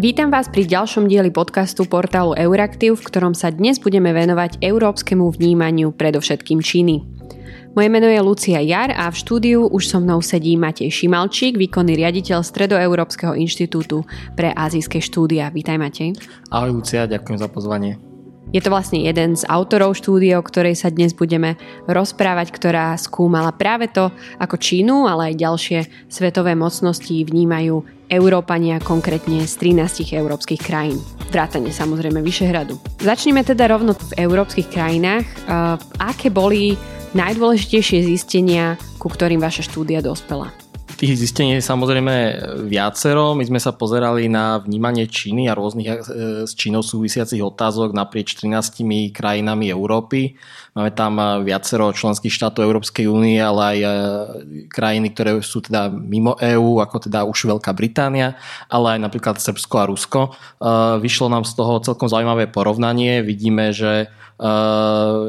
Vítam 0.00 0.32
vás 0.32 0.48
pri 0.48 0.64
ďalšom 0.64 1.12
dieli 1.12 1.28
podcastu 1.28 1.84
portálu 1.84 2.32
Euraktiv, 2.32 2.96
v 2.96 3.04
ktorom 3.04 3.36
sa 3.36 3.52
dnes 3.52 3.76
budeme 3.76 4.16
venovať 4.16 4.64
európskemu 4.64 5.28
vnímaniu 5.28 5.92
predovšetkým 5.92 6.64
Číny. 6.64 7.04
Moje 7.76 7.88
meno 7.92 8.08
je 8.08 8.16
Lucia 8.24 8.64
Jar 8.64 8.96
a 8.96 9.12
v 9.12 9.20
štúdiu 9.20 9.68
už 9.68 9.92
so 9.92 10.00
mnou 10.00 10.24
sedí 10.24 10.56
Matej 10.56 10.88
Šimalčík, 10.88 11.60
výkonný 11.60 12.00
riaditeľ 12.00 12.40
Stredoeurópskeho 12.40 13.36
inštitútu 13.36 14.00
pre 14.40 14.56
azijské 14.56 15.04
štúdia. 15.04 15.52
Vítaj 15.52 15.76
Matej. 15.76 16.16
Ahoj 16.48 16.80
Lucia, 16.80 17.04
ďakujem 17.04 17.36
za 17.36 17.52
pozvanie. 17.52 18.09
Je 18.50 18.58
to 18.58 18.74
vlastne 18.74 18.98
jeden 19.06 19.38
z 19.38 19.46
autorov 19.46 19.94
štúdie, 19.94 20.34
o 20.34 20.42
ktorej 20.42 20.74
sa 20.74 20.90
dnes 20.90 21.14
budeme 21.14 21.54
rozprávať, 21.86 22.50
ktorá 22.50 22.98
skúmala 22.98 23.54
práve 23.54 23.86
to, 23.86 24.10
ako 24.42 24.58
Čínu, 24.58 25.06
ale 25.06 25.30
aj 25.30 25.38
ďalšie 25.38 25.78
svetové 26.10 26.58
mocnosti 26.58 27.14
vnímajú 27.14 27.86
Európania, 28.10 28.82
konkrétne 28.82 29.46
z 29.46 29.54
13 29.70 30.18
európskych 30.18 30.66
krajín. 30.66 30.98
Vrátane 31.30 31.70
samozrejme 31.70 32.18
Vyšehradu. 32.26 32.74
Začneme 32.98 33.46
teda 33.46 33.70
rovno 33.70 33.94
v 33.94 34.18
európskych 34.18 34.66
krajinách. 34.66 35.30
Aké 36.02 36.34
boli 36.34 36.74
najdôležitejšie 37.14 38.02
zistenia, 38.02 38.74
ku 38.98 39.06
ktorým 39.06 39.38
vaša 39.38 39.62
štúdia 39.62 40.02
dospela? 40.02 40.50
Tých 41.00 41.16
zistení 41.16 41.56
je 41.56 41.64
samozrejme 41.64 42.14
viacero. 42.68 43.32
My 43.32 43.40
sme 43.48 43.56
sa 43.56 43.72
pozerali 43.72 44.28
na 44.28 44.60
vnímanie 44.60 45.08
Číny 45.08 45.48
a 45.48 45.56
rôznych 45.56 45.88
e, 45.88 45.96
s 46.44 46.52
Čínou 46.52 46.84
súvisiacich 46.84 47.40
otázok 47.40 47.96
naprieč 47.96 48.36
13 48.36 48.84
krajinami 49.08 49.72
Európy. 49.72 50.36
Máme 50.76 50.92
tam 50.92 51.16
e, 51.16 51.48
viacero 51.48 51.88
členských 51.96 52.28
štátov 52.28 52.68
Európskej 52.68 53.08
únie, 53.08 53.40
ale 53.40 53.60
aj 53.64 53.78
e, 53.80 53.88
krajiny, 54.68 55.16
ktoré 55.16 55.40
sú 55.40 55.64
teda 55.64 55.88
mimo 55.88 56.36
EÚ, 56.36 56.84
ako 56.84 57.08
teda 57.08 57.24
už 57.24 57.48
Veľká 57.48 57.72
Británia, 57.72 58.36
ale 58.68 59.00
aj 59.00 59.08
napríklad 59.08 59.40
Srbsko 59.40 59.74
a 59.80 59.88
Rusko. 59.88 60.20
Vyšlo 61.00 61.32
nám 61.32 61.48
z 61.48 61.56
toho 61.56 61.80
celkom 61.80 62.12
zaujímavé 62.12 62.44
porovnanie. 62.52 63.24
Vidíme, 63.24 63.72
že 63.72 64.12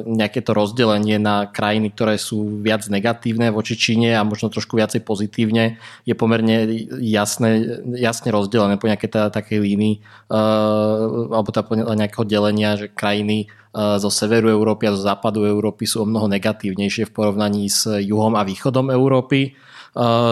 nejaké 0.07 0.39
to 0.39 0.55
rozdelenie 0.55 1.19
na 1.19 1.43
krajiny, 1.51 1.91
ktoré 1.91 2.15
sú 2.15 2.63
viac 2.63 2.87
negatívne 2.87 3.51
voči 3.51 3.75
Číne 3.75 4.15
a 4.15 4.23
možno 4.23 4.47
trošku 4.47 4.79
viacej 4.79 5.03
pozitívne, 5.03 5.83
je 6.07 6.15
pomerne 6.15 6.87
jasné, 7.03 7.83
jasne 7.99 8.31
rozdelené 8.31 8.79
po 8.79 8.87
nejakej 8.87 9.11
teda 9.11 9.27
takej 9.35 9.59
línii 9.59 9.99
uh, 10.31 11.27
alebo 11.27 11.51
po 11.51 11.75
nejakého 11.75 12.23
delenia, 12.23 12.79
že 12.79 12.87
krajiny 12.87 13.51
uh, 13.75 13.99
zo 13.99 14.07
severu 14.07 14.47
Európy 14.47 14.87
a 14.87 14.95
zo 14.95 15.03
západu 15.03 15.43
Európy 15.43 15.83
sú 15.83 16.03
o 16.03 16.09
mnoho 16.09 16.31
negatívnejšie 16.31 17.11
v 17.11 17.15
porovnaní 17.15 17.67
s 17.67 17.91
juhom 17.91 18.39
a 18.39 18.47
východom 18.47 18.95
Európy. 18.95 19.59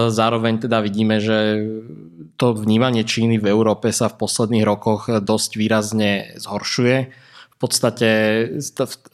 Zároveň 0.08 0.64
teda 0.64 0.80
vidíme, 0.80 1.20
že 1.20 1.68
to 2.40 2.56
vnímanie 2.56 3.04
Číny 3.04 3.44
v 3.44 3.52
Európe 3.52 3.92
sa 3.92 4.08
v 4.08 4.24
posledných 4.24 4.64
rokoch 4.64 5.12
dosť 5.20 5.52
výrazne 5.60 6.12
zhoršuje 6.40 7.28
podstate 7.60 8.10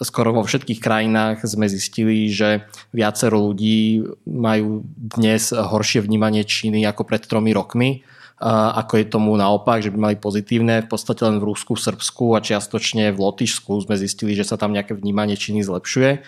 skoro 0.01 0.29
vo 0.37 0.45
všetkých 0.45 0.77
krajinách 0.77 1.43
sme 1.49 1.65
zistili, 1.65 2.29
že 2.29 2.69
viacero 2.93 3.41
ľudí 3.41 4.05
majú 4.29 4.85
dnes 4.95 5.49
horšie 5.49 6.05
vnímanie 6.05 6.45
Číny 6.45 6.85
ako 6.85 7.09
pred 7.09 7.25
tromi 7.25 7.51
rokmi 7.51 8.05
ako 8.43 8.99
je 8.99 9.05
tomu 9.07 9.31
naopak, 9.39 9.79
že 9.79 9.91
by 9.95 9.97
mali 9.97 10.15
pozitívne. 10.19 10.83
V 10.83 10.91
podstate 10.91 11.23
len 11.23 11.39
v 11.39 11.47
Rusku, 11.55 11.79
v 11.79 11.83
Srbsku 11.87 12.35
a 12.35 12.43
čiastočne 12.43 13.15
v 13.15 13.19
Lotyšsku 13.19 13.87
sme 13.87 13.95
zistili, 13.95 14.35
že 14.35 14.43
sa 14.43 14.59
tam 14.59 14.75
nejaké 14.75 14.91
vnímanie 14.91 15.39
Číny 15.39 15.63
zlepšuje. 15.63 16.19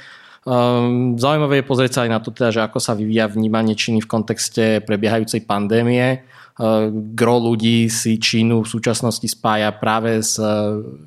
Um, 0.48 1.20
zaujímavé 1.20 1.60
je 1.60 1.68
pozrieť 1.68 1.92
sa 1.92 2.02
aj 2.08 2.12
na 2.16 2.20
to, 2.24 2.32
teda, 2.32 2.56
že 2.56 2.62
ako 2.64 2.80
sa 2.80 2.96
vyvíja 2.96 3.28
vnímanie 3.28 3.76
Číny 3.76 4.00
v 4.00 4.08
kontexte 4.08 4.80
prebiehajúcej 4.88 5.44
pandémie. 5.44 6.24
Eh, 6.58 6.90
gro 7.14 7.38
ľudí 7.38 7.86
si 7.86 8.18
Čínu 8.18 8.66
v 8.66 8.72
súčasnosti 8.72 9.30
spája 9.30 9.70
práve 9.78 10.26
s 10.26 10.42
eh, 10.42 10.50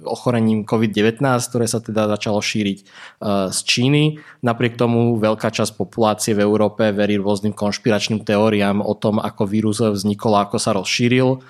ochorením 0.07 0.63
COVID-19, 0.63 1.19
ktoré 1.27 1.67
sa 1.67 1.83
teda 1.83 2.07
začalo 2.07 2.39
šíriť 2.39 2.79
eh, 2.79 2.87
z 3.51 3.59
Číny. 3.67 4.23
Napriek 4.47 4.79
tomu 4.79 5.19
veľká 5.19 5.51
časť 5.51 5.75
populácie 5.75 6.39
v 6.39 6.47
Európe 6.47 6.95
verí 6.95 7.19
rôznym 7.19 7.51
konšpiračným 7.51 8.23
teóriám 8.23 8.79
o 8.79 8.95
tom, 8.95 9.19
ako 9.19 9.43
vírus 9.51 9.83
vznikol 9.83 10.39
a 10.39 10.47
ako 10.47 10.57
sa 10.63 10.71
rozšíril. 10.77 11.43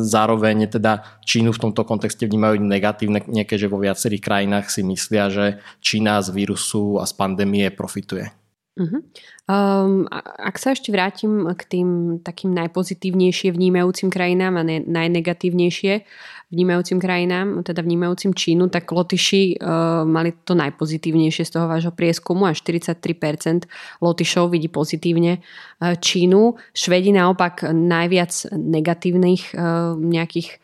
Zároveň 0.00 0.68
teda 0.68 1.22
Čínu 1.22 1.54
v 1.54 1.62
tomto 1.70 1.86
kontexte 1.86 2.26
vnímajú 2.26 2.60
negatívne, 2.60 3.22
že 3.44 3.70
vo 3.70 3.80
viacerých 3.80 4.22
krajinách 4.24 4.66
si 4.68 4.82
myslia, 4.84 5.30
že 5.30 5.46
Čína 5.80 6.20
z 6.20 6.34
vírusu 6.34 6.98
a 7.00 7.06
z 7.06 7.12
pandémie 7.16 7.70
profituje. 7.70 8.43
Uh-huh. 8.74 9.06
Um, 9.46 10.10
ak 10.18 10.58
sa 10.58 10.74
ešte 10.74 10.90
vrátim 10.90 11.46
k 11.54 11.62
tým 11.62 12.18
takým 12.26 12.50
najpozitívnejšie 12.58 13.54
vnímajúcim 13.54 14.10
krajinám 14.10 14.58
a 14.58 14.62
ne, 14.66 14.82
najnegatívnejšie 14.82 16.02
vnímajúcim 16.50 16.98
krajinám, 16.98 17.62
teda 17.62 17.86
vnímajúcim 17.86 18.34
Čínu, 18.34 18.74
tak 18.74 18.90
Lotyši 18.90 19.62
uh, 19.62 20.02
mali 20.02 20.34
to 20.42 20.58
najpozitívnejšie 20.58 21.46
z 21.46 21.50
toho 21.54 21.70
vášho 21.70 21.94
prieskumu 21.94 22.50
a 22.50 22.54
43% 22.54 23.70
Lotyšov 24.02 24.50
vidí 24.50 24.66
pozitívne 24.66 25.38
uh, 25.38 25.94
Čínu. 25.94 26.58
Švedi 26.74 27.14
naopak 27.14 27.70
najviac 27.70 28.50
negatívnych 28.54 29.54
uh, 29.54 29.94
nejakých 29.94 30.58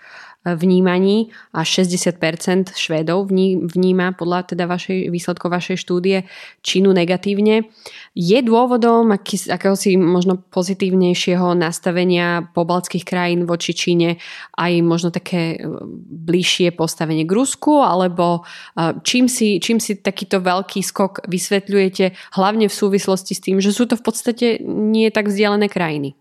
vnímaní 0.44 1.28
a 1.52 1.60
60% 1.60 2.72
Švédov 2.72 3.28
vníma 3.28 4.16
podľa 4.16 4.56
teda 4.56 4.64
vašej, 4.64 5.12
výsledkov 5.12 5.52
vašej 5.52 5.76
štúdie 5.76 6.24
Čínu 6.64 6.96
negatívne. 6.96 7.68
Je 8.16 8.38
dôvodom 8.40 9.12
aký, 9.12 9.36
akéhosi 9.52 10.00
možno 10.00 10.40
pozitívnejšieho 10.40 11.52
nastavenia 11.52 12.48
pobaltských 12.56 13.04
krajín 13.04 13.44
voči 13.44 13.76
Číne 13.76 14.16
aj 14.56 14.72
možno 14.80 15.12
také 15.12 15.60
e, 15.60 15.68
bližšie 16.08 16.72
postavenie 16.72 17.28
k 17.28 17.36
Rusku, 17.36 17.84
alebo 17.84 18.40
e, 18.74 18.96
čím 19.04 19.28
si, 19.28 19.60
čím 19.60 19.76
si 19.76 20.00
takýto 20.00 20.40
veľký 20.40 20.80
skok 20.80 21.28
vysvetľujete 21.28 22.36
hlavne 22.40 22.64
v 22.64 22.74
súvislosti 22.74 23.36
s 23.36 23.44
tým, 23.44 23.60
že 23.60 23.76
sú 23.76 23.84
to 23.84 24.00
v 24.00 24.04
podstate 24.08 24.46
nie 24.64 25.12
tak 25.12 25.28
vzdialené 25.28 25.68
krajiny? 25.68 26.16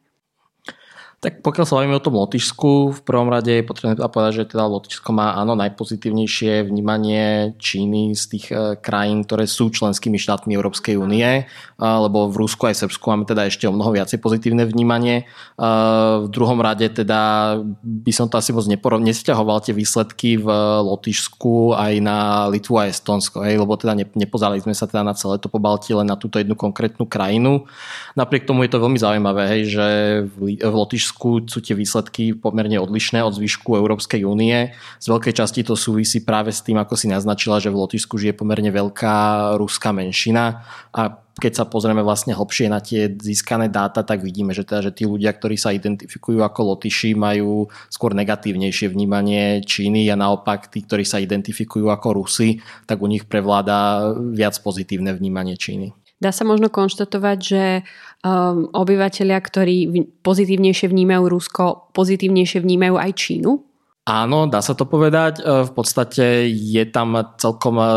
Tak 1.19 1.43
pokiaľ 1.43 1.65
sa 1.67 1.75
bavíme 1.75 1.99
o 1.99 2.05
tom 2.05 2.15
Lotyšsku, 2.15 2.95
v 2.95 3.01
prvom 3.03 3.27
rade 3.27 3.51
je 3.51 3.67
potrebné 3.67 3.99
teda 3.99 4.07
povedať, 4.07 4.33
že 4.39 4.55
teda 4.55 4.71
Lotyšsko 4.71 5.11
má 5.11 5.35
áno 5.35 5.51
najpozitívnejšie 5.59 6.63
vnímanie 6.63 7.51
Číny 7.59 8.15
z 8.15 8.23
tých 8.31 8.45
e, 8.55 8.79
krajín, 8.79 9.27
ktoré 9.27 9.43
sú 9.43 9.67
členskými 9.67 10.15
štátmi 10.15 10.55
Európskej 10.55 10.95
únie, 10.95 11.27
e, 11.27 11.43
lebo 11.75 12.31
v 12.31 12.39
Rusku 12.39 12.71
aj 12.71 12.87
Srbsku 12.87 13.03
máme 13.03 13.27
teda 13.27 13.51
ešte 13.51 13.67
o 13.67 13.75
mnoho 13.75 13.91
viacej 13.99 14.15
pozitívne 14.15 14.63
vnímanie. 14.63 15.27
E, 15.27 15.65
v 16.23 16.31
druhom 16.31 16.55
rade 16.63 16.87
teda 16.87 17.19
by 17.83 18.11
som 18.15 18.31
to 18.31 18.39
asi 18.39 18.55
moc 18.55 18.63
neporov... 18.71 19.03
nesťahoval 19.03 19.59
tie 19.59 19.75
výsledky 19.75 20.39
v 20.39 20.47
Lotyšsku 20.87 21.75
aj 21.75 21.99
na 21.99 22.47
Litvu 22.47 22.79
a 22.79 22.87
Estonsko, 22.87 23.43
hej, 23.43 23.59
lebo 23.59 23.75
teda 23.75 23.91
nepozerali 24.15 24.63
sme 24.63 24.71
sa 24.71 24.87
teda 24.87 25.03
na 25.03 25.11
celé 25.11 25.35
to 25.35 25.51
pobaltie 25.51 25.91
len 25.91 26.07
na 26.07 26.15
túto 26.15 26.39
jednu 26.39 26.55
konkrétnu 26.55 27.03
krajinu. 27.03 27.67
Napriek 28.15 28.47
tomu 28.47 28.63
je 28.63 28.71
to 28.71 28.79
veľmi 28.79 28.95
zaujímavé, 28.95 29.43
hej, 29.51 29.61
že 29.67 29.87
v 30.39 30.63
Lotyšsku 30.63 31.08
Lotyšsku 31.09 31.49
sú 31.49 31.59
tie 31.65 31.73
výsledky 31.73 32.37
pomerne 32.37 32.77
odlišné 32.77 33.25
od 33.25 33.33
zvyšku 33.33 33.73
Európskej 33.73 34.21
únie. 34.29 34.77
Z 35.01 35.09
veľkej 35.09 35.33
časti 35.33 35.65
to 35.65 35.73
súvisí 35.73 36.21
práve 36.21 36.53
s 36.53 36.61
tým, 36.61 36.77
ako 36.77 36.93
si 36.93 37.09
naznačila, 37.09 37.57
že 37.57 37.73
v 37.73 37.81
Lotyšsku 37.81 38.13
žije 38.21 38.37
pomerne 38.37 38.69
veľká 38.69 39.57
ruská 39.57 39.89
menšina 39.89 40.61
a 40.93 41.17
keď 41.39 41.53
sa 41.55 41.65
pozrieme 41.65 42.03
vlastne 42.03 42.35
hlbšie 42.35 42.67
na 42.67 42.83
tie 42.83 43.07
získané 43.09 43.71
dáta, 43.71 44.03
tak 44.03 44.19
vidíme, 44.21 44.51
že, 44.51 44.67
teda, 44.67 44.91
že 44.91 45.01
tí 45.01 45.07
ľudia, 45.07 45.31
ktorí 45.31 45.55
sa 45.55 45.71
identifikujú 45.71 46.43
ako 46.43 46.75
Lotyši, 46.75 47.15
majú 47.15 47.71
skôr 47.87 48.11
negatívnejšie 48.11 48.91
vnímanie 48.91 49.63
Číny 49.63 50.11
a 50.11 50.19
naopak 50.19 50.67
tí, 50.67 50.83
ktorí 50.83 51.07
sa 51.07 51.23
identifikujú 51.23 51.87
ako 51.87 52.21
Rusy, 52.21 52.59
tak 52.85 52.99
u 52.99 53.07
nich 53.07 53.23
prevláda 53.23 54.11
viac 54.35 54.59
pozitívne 54.59 55.15
vnímanie 55.15 55.55
Číny. 55.55 55.95
Dá 56.19 56.35
sa 56.35 56.43
možno 56.43 56.67
konštatovať, 56.67 57.37
že 57.39 57.63
um, 58.27 58.67
obyvateľia, 58.75 59.39
ktorí 59.39 59.75
pozitívnejšie 60.19 60.91
vnímajú 60.91 61.23
Rusko, 61.31 61.95
pozitívnejšie 61.95 62.59
vnímajú 62.59 62.95
aj 62.99 63.11
Čínu? 63.15 63.51
Áno, 64.09 64.49
dá 64.49 64.59
sa 64.59 64.73
to 64.73 64.89
povedať. 64.89 65.39
E, 65.39 65.69
v 65.69 65.71
podstate 65.71 66.49
je 66.49 66.83
tam 66.89 67.13
celkom 67.37 67.77
e, 67.77 67.87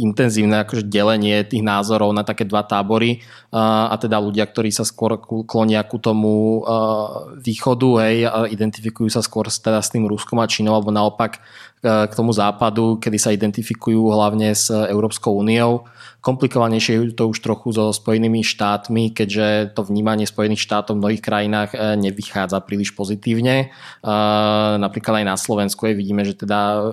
intenzívne 0.00 0.64
akože 0.64 0.88
delenie 0.88 1.44
tých 1.44 1.60
názorov 1.60 2.16
na 2.16 2.24
také 2.24 2.48
dva 2.48 2.64
tábory 2.64 3.20
a 3.52 3.92
teda 4.00 4.16
ľudia, 4.16 4.48
ktorí 4.48 4.72
sa 4.72 4.88
skôr 4.88 5.20
klonia 5.44 5.84
ku 5.84 6.00
tomu 6.00 6.64
východu 7.38 7.90
hej, 8.08 8.16
a 8.24 8.48
identifikujú 8.48 9.12
sa 9.12 9.20
skôr 9.20 9.52
teda 9.52 9.84
s 9.84 9.92
tým 9.92 10.08
Ruskom 10.08 10.40
a 10.40 10.48
Čínou 10.48 10.72
alebo 10.72 10.88
naopak 10.88 11.38
k 11.80 12.12
tomu 12.12 12.36
západu, 12.36 13.00
kedy 13.00 13.16
sa 13.16 13.32
identifikujú 13.32 14.12
hlavne 14.12 14.52
s 14.52 14.68
Európskou 14.68 15.32
úniou. 15.40 15.88
Komplikovanejšie 16.20 17.00
je 17.00 17.16
to 17.16 17.32
už 17.32 17.40
trochu 17.40 17.72
so 17.72 17.88
Spojenými 17.96 18.44
štátmi, 18.44 19.16
keďže 19.16 19.72
to 19.72 19.88
vnímanie 19.88 20.28
Spojených 20.28 20.60
štátov 20.60 21.00
v 21.00 21.00
mnohých 21.00 21.24
krajinách 21.24 21.72
nevychádza 21.96 22.60
príliš 22.68 22.92
pozitívne. 22.92 23.72
Napríklad 24.76 25.24
aj 25.24 25.26
na 25.32 25.36
Slovensku 25.40 25.88
je 25.88 25.96
vidíme, 25.96 26.20
že 26.28 26.36
teda 26.36 26.84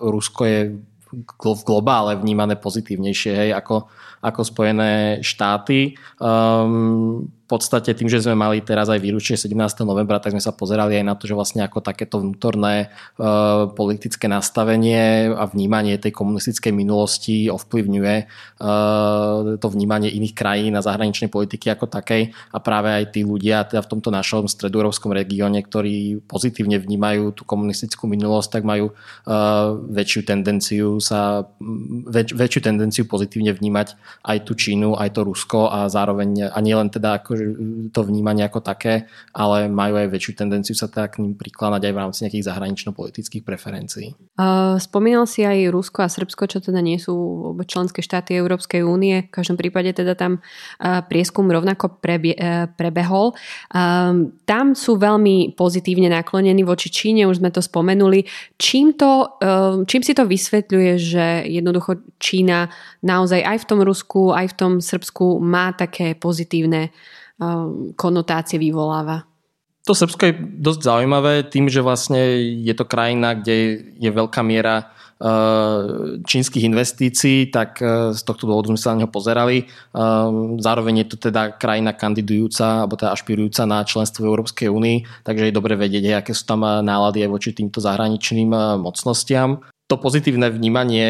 Rusko 0.00 0.42
je 0.48 0.60
v 1.06 1.62
globále 1.62 2.18
vnímané 2.18 2.58
pozitívnejšie 2.58 3.32
hej, 3.34 3.50
ako, 3.54 3.86
ako 4.22 4.40
Spojené 4.42 5.22
štáty. 5.22 5.94
Um, 6.18 7.30
podstate 7.46 7.94
tým, 7.94 8.10
že 8.10 8.26
sme 8.26 8.34
mali 8.34 8.58
teraz 8.58 8.90
aj 8.90 8.98
výručie 8.98 9.38
17. 9.38 9.54
novembra, 9.86 10.18
tak 10.18 10.34
sme 10.34 10.42
sa 10.42 10.50
pozerali 10.50 10.98
aj 10.98 11.04
na 11.06 11.14
to, 11.14 11.30
že 11.30 11.38
vlastne 11.38 11.62
ako 11.62 11.78
takéto 11.78 12.18
vnútorné 12.18 12.90
uh, 13.22 13.70
politické 13.70 14.26
nastavenie 14.26 15.30
a 15.30 15.46
vnímanie 15.46 15.94
tej 16.02 16.10
komunistickej 16.10 16.74
minulosti 16.74 17.46
ovplyvňuje 17.46 18.16
uh, 18.58 19.62
to 19.62 19.66
vnímanie 19.70 20.10
iných 20.10 20.34
krajín 20.34 20.74
a 20.74 20.82
zahraničnej 20.82 21.30
politiky 21.30 21.70
ako 21.70 21.86
takej 21.86 22.34
a 22.50 22.58
práve 22.58 22.90
aj 22.90 23.14
tí 23.14 23.22
ľudia 23.22 23.62
teda 23.62 23.86
v 23.86 23.90
tomto 23.94 24.10
našom 24.10 24.50
stredoeurópskom 24.50 25.14
regióne, 25.14 25.62
ktorí 25.62 26.26
pozitívne 26.26 26.82
vnímajú 26.82 27.30
tú 27.30 27.46
komunistickú 27.46 28.10
minulosť, 28.10 28.58
tak 28.58 28.62
majú 28.66 28.90
uh, 28.90 29.78
väčšiu 29.86 30.26
tendenciu 30.26 30.98
sa 30.98 31.46
väč, 32.10 32.34
väčšiu 32.34 32.60
tendenciu 32.66 33.06
pozitívne 33.06 33.54
vnímať 33.54 33.94
aj 34.26 34.38
tú 34.42 34.58
Čínu, 34.58 34.98
aj 34.98 35.14
to 35.14 35.22
Rusko 35.22 35.70
a 35.70 35.86
zároveň 35.86 36.50
a 36.50 36.58
nielen 36.58 36.90
teda 36.90 37.22
ako 37.22 37.35
to 37.92 38.00
vnímanie 38.02 38.44
ako 38.44 38.60
také, 38.64 39.06
ale 39.32 39.68
majú 39.68 39.96
aj 40.00 40.08
väčšiu 40.12 40.32
tendenciu 40.36 40.74
sa 40.76 40.90
teda 40.90 41.08
k 41.12 41.22
ním 41.22 41.34
prikladať 41.36 41.82
aj 41.88 41.92
v 41.92 42.00
rámci 42.00 42.18
nejakých 42.24 42.46
zahranično-politických 42.46 43.42
preferencií. 43.44 44.08
Uh, 44.36 44.76
spomínal 44.76 45.24
si 45.24 45.44
aj 45.44 45.72
Rusko 45.72 46.04
a 46.04 46.12
Srbsko, 46.12 46.48
čo 46.50 46.58
teda 46.60 46.80
nie 46.84 47.00
sú 47.00 47.14
členské 47.64 48.04
štáty 48.04 48.36
Európskej 48.36 48.84
únie. 48.84 49.28
V 49.28 49.34
každom 49.42 49.56
prípade 49.56 49.92
teda 49.96 50.16
tam 50.16 50.38
uh, 50.38 51.00
prieskum 51.06 51.48
rovnako 51.48 52.00
prebie, 52.00 52.36
uh, 52.36 52.68
prebehol. 52.68 53.32
Um, 53.72 54.36
tam 54.44 54.76
sú 54.76 55.00
veľmi 55.00 55.56
pozitívne 55.56 56.12
naklonení 56.12 56.62
voči 56.64 56.92
Číne, 56.92 57.24
už 57.28 57.40
sme 57.40 57.48
to 57.52 57.64
spomenuli. 57.64 58.28
Čím, 58.60 58.94
to, 58.96 59.40
um, 59.40 59.88
čím 59.88 60.02
si 60.04 60.12
to 60.12 60.28
vysvetľuje, 60.28 60.92
že 61.00 61.26
jednoducho 61.48 62.00
Čína 62.20 62.68
naozaj 63.04 63.40
aj 63.40 63.56
v 63.62 63.68
tom 63.68 63.80
Rusku, 63.82 64.34
aj 64.34 64.52
v 64.52 64.56
tom 64.56 64.72
Srbsku 64.80 65.38
má 65.40 65.72
také 65.72 66.16
pozitívne 66.16 66.90
konotácie 67.96 68.56
vyvoláva. 68.56 69.28
To 69.86 69.94
Srbsko 69.94 70.22
je 70.26 70.34
dosť 70.58 70.80
zaujímavé 70.82 71.46
tým, 71.46 71.70
že 71.70 71.78
vlastne 71.78 72.18
je 72.42 72.74
to 72.74 72.82
krajina, 72.82 73.38
kde 73.38 73.86
je 74.02 74.10
veľká 74.10 74.42
miera 74.42 74.90
uh, 75.22 76.18
čínskych 76.26 76.66
investícií, 76.66 77.54
tak 77.54 77.78
uh, 77.78 78.10
z 78.10 78.18
tohto 78.26 78.50
dôvodu 78.50 78.74
sme 78.74 78.82
sa 78.82 78.90
na 78.90 79.06
neho 79.06 79.10
pozerali. 79.14 79.70
Zároveň 80.58 81.06
je 81.06 81.14
to 81.14 81.30
teda 81.30 81.54
krajina 81.54 81.94
kandidujúca, 81.94 82.82
alebo 82.82 82.98
teda 82.98 83.14
ašpirujúca 83.14 83.62
na 83.62 83.86
členstvo 83.86 84.26
v 84.26 84.30
Európskej 84.34 84.66
únii, 84.66 85.22
takže 85.22 85.46
je 85.46 85.54
dobre 85.54 85.78
vedieť, 85.78 86.18
aké 86.18 86.34
sú 86.34 86.50
tam 86.50 86.66
uh, 86.66 86.82
nálady 86.82 87.22
voči 87.30 87.54
týmto 87.54 87.78
zahraničným 87.78 88.82
mocnostiam 88.82 89.62
to 89.86 89.94
pozitívne 90.02 90.50
vnímanie 90.50 91.06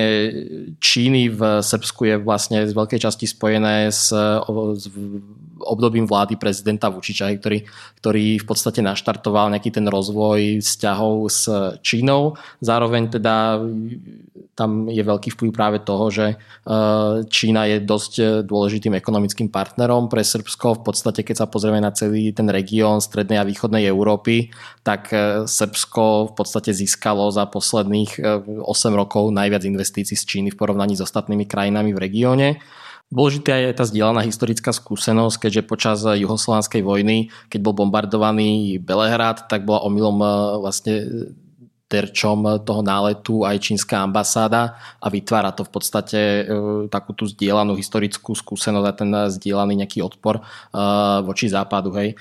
Číny 0.84 1.32
v 1.32 1.64
Srbsku 1.64 2.12
je 2.12 2.16
vlastne 2.20 2.68
z 2.68 2.76
veľkej 2.76 3.00
časti 3.00 3.24
spojené 3.24 3.88
s, 3.88 4.12
s 4.12 4.84
obdobím 5.60 6.04
vlády 6.04 6.36
prezidenta 6.36 6.92
Vučiča, 6.92 7.32
ktorý, 7.36 7.64
ktorý 8.00 8.26
v 8.40 8.46
podstate 8.46 8.84
naštartoval 8.84 9.52
nejaký 9.52 9.72
ten 9.72 9.88
rozvoj 9.88 10.60
vzťahov 10.60 11.14
s 11.32 11.48
Čínou. 11.80 12.36
Zároveň 12.60 13.08
teda 13.08 13.64
tam 14.56 14.88
je 14.88 15.04
veľký 15.04 15.36
vplyv 15.36 15.50
práve 15.52 15.78
toho, 15.84 16.08
že 16.08 16.40
Čína 17.28 17.68
je 17.68 17.84
dosť 17.84 18.44
dôležitým 18.48 18.96
ekonomickým 18.96 19.52
partnerom 19.52 20.08
pre 20.08 20.24
Srbsko. 20.24 20.80
V 20.80 20.82
podstate, 20.92 21.20
keď 21.20 21.44
sa 21.44 21.46
pozrieme 21.48 21.80
na 21.80 21.92
celý 21.92 22.32
ten 22.32 22.48
región 22.48 23.04
strednej 23.04 23.36
a 23.36 23.44
východnej 23.44 23.84
Európy, 23.84 24.48
tak 24.80 25.12
Srbsko 25.44 26.32
v 26.32 26.34
podstate 26.36 26.72
získalo 26.72 27.28
za 27.28 27.44
posledných 27.44 28.16
8 28.64 28.64
rokov 28.96 29.28
najviac 29.28 29.64
investícií 29.68 30.16
z 30.16 30.24
Číny 30.24 30.48
v 30.52 30.60
porovnaní 30.60 30.96
s 30.96 31.04
ostatnými 31.04 31.44
krajinami 31.44 31.92
v 31.92 32.00
regióne. 32.00 32.48
Dôležitá 33.06 33.54
je 33.62 33.70
tá 33.70 33.86
zdieľaná 33.86 34.26
historická 34.26 34.74
skúsenosť, 34.74 35.46
keďže 35.46 35.70
počas 35.70 35.98
juhoslovanskej 36.02 36.82
vojny, 36.82 37.30
keď 37.46 37.60
bol 37.62 37.74
bombardovaný 37.86 38.82
Belehrad, 38.82 39.46
tak 39.46 39.62
bola 39.62 39.86
omylom 39.86 40.18
e, 40.18 40.28
vlastne 40.58 40.94
terčom 41.86 42.66
toho 42.66 42.82
náletu 42.82 43.46
aj 43.46 43.62
čínska 43.62 44.02
ambasáda 44.02 44.74
a 44.98 45.06
vytvára 45.06 45.54
to 45.54 45.62
v 45.62 45.70
podstate 45.70 46.20
takú 46.90 47.14
tú 47.14 47.30
zdieľanú 47.30 47.78
historickú 47.78 48.34
skúsenosť 48.34 48.86
a 48.90 48.98
ten 48.98 49.10
zdieľaný 49.30 49.86
nejaký 49.86 50.02
odpor 50.02 50.42
voči 51.22 51.46
západu. 51.46 51.94
Hej 51.94 52.18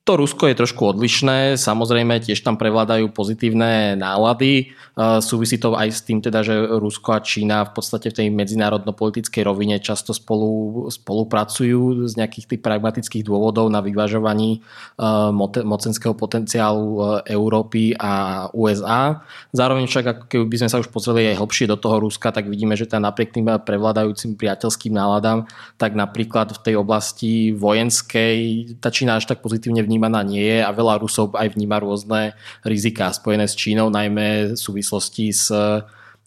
to 0.00 0.16
Rusko 0.16 0.48
je 0.48 0.58
trošku 0.58 0.80
odlišné, 0.96 1.60
samozrejme 1.60 2.24
tiež 2.24 2.40
tam 2.40 2.56
prevládajú 2.56 3.12
pozitívne 3.12 3.94
nálady. 4.00 4.72
Súvisí 5.20 5.60
to 5.60 5.76
aj 5.76 5.88
s 5.92 6.00
tým, 6.02 6.24
teda, 6.24 6.40
že 6.40 6.56
Rusko 6.56 7.14
a 7.14 7.20
Čína 7.20 7.68
v 7.68 7.78
podstate 7.78 8.08
v 8.10 8.16
tej 8.16 8.28
medzinárodno-politickej 8.32 9.44
rovine 9.44 9.76
často 9.78 10.16
spolu, 10.16 10.88
spolupracujú 10.88 12.08
z 12.08 12.16
nejakých 12.16 12.48
tých 12.48 12.60
pragmatických 12.64 13.28
dôvodov 13.28 13.68
na 13.68 13.84
vyvažovaní 13.84 14.64
mocenského 15.62 16.16
potenciálu 16.16 17.20
Európy 17.28 17.92
a 18.00 18.48
USA. 18.56 19.20
Zároveň 19.52 19.84
však, 19.84 20.04
ako 20.04 20.24
keby 20.26 20.56
sme 20.64 20.72
sa 20.72 20.80
už 20.80 20.88
pozreli 20.88 21.28
aj 21.28 21.44
hlbšie 21.44 21.68
do 21.68 21.76
toho 21.76 22.00
Ruska, 22.00 22.32
tak 22.32 22.48
vidíme, 22.48 22.72
že 22.72 22.88
tam 22.88 23.04
napriek 23.04 23.36
tým 23.36 23.46
prevládajúcim 23.46 24.34
priateľským 24.34 24.96
náladám, 24.96 25.44
tak 25.76 25.92
napríklad 25.92 26.56
v 26.56 26.62
tej 26.64 26.74
oblasti 26.80 27.52
vojenskej 27.52 28.38
tá 28.80 28.88
Čína 28.88 29.20
až 29.20 29.28
tak 29.28 29.44
pozitívne 29.44 29.84
vníma 29.90 29.99
vnímaná 30.00 30.24
nie 30.24 30.40
je 30.40 30.64
a 30.64 30.72
veľa 30.72 31.04
Rusov 31.04 31.36
aj 31.36 31.52
vníma 31.52 31.76
rôzne 31.76 32.32
riziká 32.64 33.12
spojené 33.12 33.44
s 33.44 33.52
Čínou, 33.52 33.92
najmä 33.92 34.56
v 34.56 34.56
súvislosti 34.56 35.28
s 35.28 35.52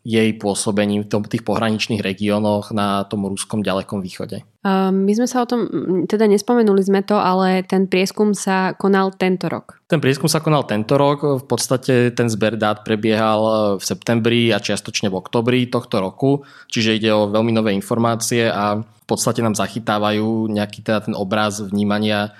jej 0.04 0.36
pôsobením 0.36 1.08
v 1.08 1.10
tom, 1.10 1.24
tých 1.24 1.48
pohraničných 1.48 2.04
regiónoch 2.04 2.75
na 2.75 3.08
tom 3.08 3.24
ruskom 3.24 3.64
ďalekom 3.64 4.04
východe. 4.04 4.44
My 4.68 5.12
sme 5.16 5.31
sa 5.31 5.42
o 5.42 5.48
tom, 5.48 5.64
teda 6.12 6.28
nespomenuli 6.28 6.84
sme 6.84 7.08
to, 7.08 7.16
ale 7.16 7.64
ten 7.64 7.88
prieskum 7.88 8.36
sa 8.36 8.75
konal 8.75 9.16
tento 9.16 9.48
rok. 9.48 9.80
Ten 9.88 10.04
prieskum 10.04 10.28
sa 10.28 10.44
konal 10.44 10.68
tento 10.68 11.00
rok, 11.00 11.24
v 11.24 11.46
podstate 11.48 12.12
ten 12.12 12.28
zber 12.28 12.60
dát 12.60 12.84
prebiehal 12.84 13.80
v 13.80 13.84
septembri 13.84 14.52
a 14.52 14.60
čiastočne 14.60 15.08
v 15.08 15.24
oktobri 15.24 15.72
tohto 15.72 16.04
roku, 16.04 16.44
čiže 16.68 17.00
ide 17.00 17.16
o 17.16 17.31
veľmi 17.31 17.56
nové 17.56 17.72
informácie 17.72 18.52
a 18.52 18.84
v 18.84 19.06
podstate 19.08 19.40
nám 19.40 19.56
zachytávajú 19.56 20.52
nejaký 20.52 20.84
teda 20.84 21.08
ten 21.08 21.16
obraz 21.16 21.64
vnímania 21.64 22.36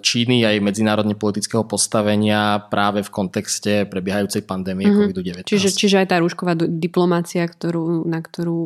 Číny 0.00 0.48
aj 0.48 0.64
medzinárodne 0.64 1.12
politického 1.12 1.60
postavenia 1.60 2.56
práve 2.72 3.04
v 3.04 3.12
kontexte 3.12 3.84
prebiehajúcej 3.84 4.48
pandémie 4.48 4.88
mm-hmm. 4.88 5.12
COVID-19. 5.12 5.44
Čiže, 5.44 5.76
čiže 5.76 6.00
aj 6.00 6.08
tá 6.08 6.16
rúšková 6.24 6.56
diplomácia, 6.56 7.44
ktorú, 7.44 8.08
na 8.08 8.24
ktorú 8.24 8.56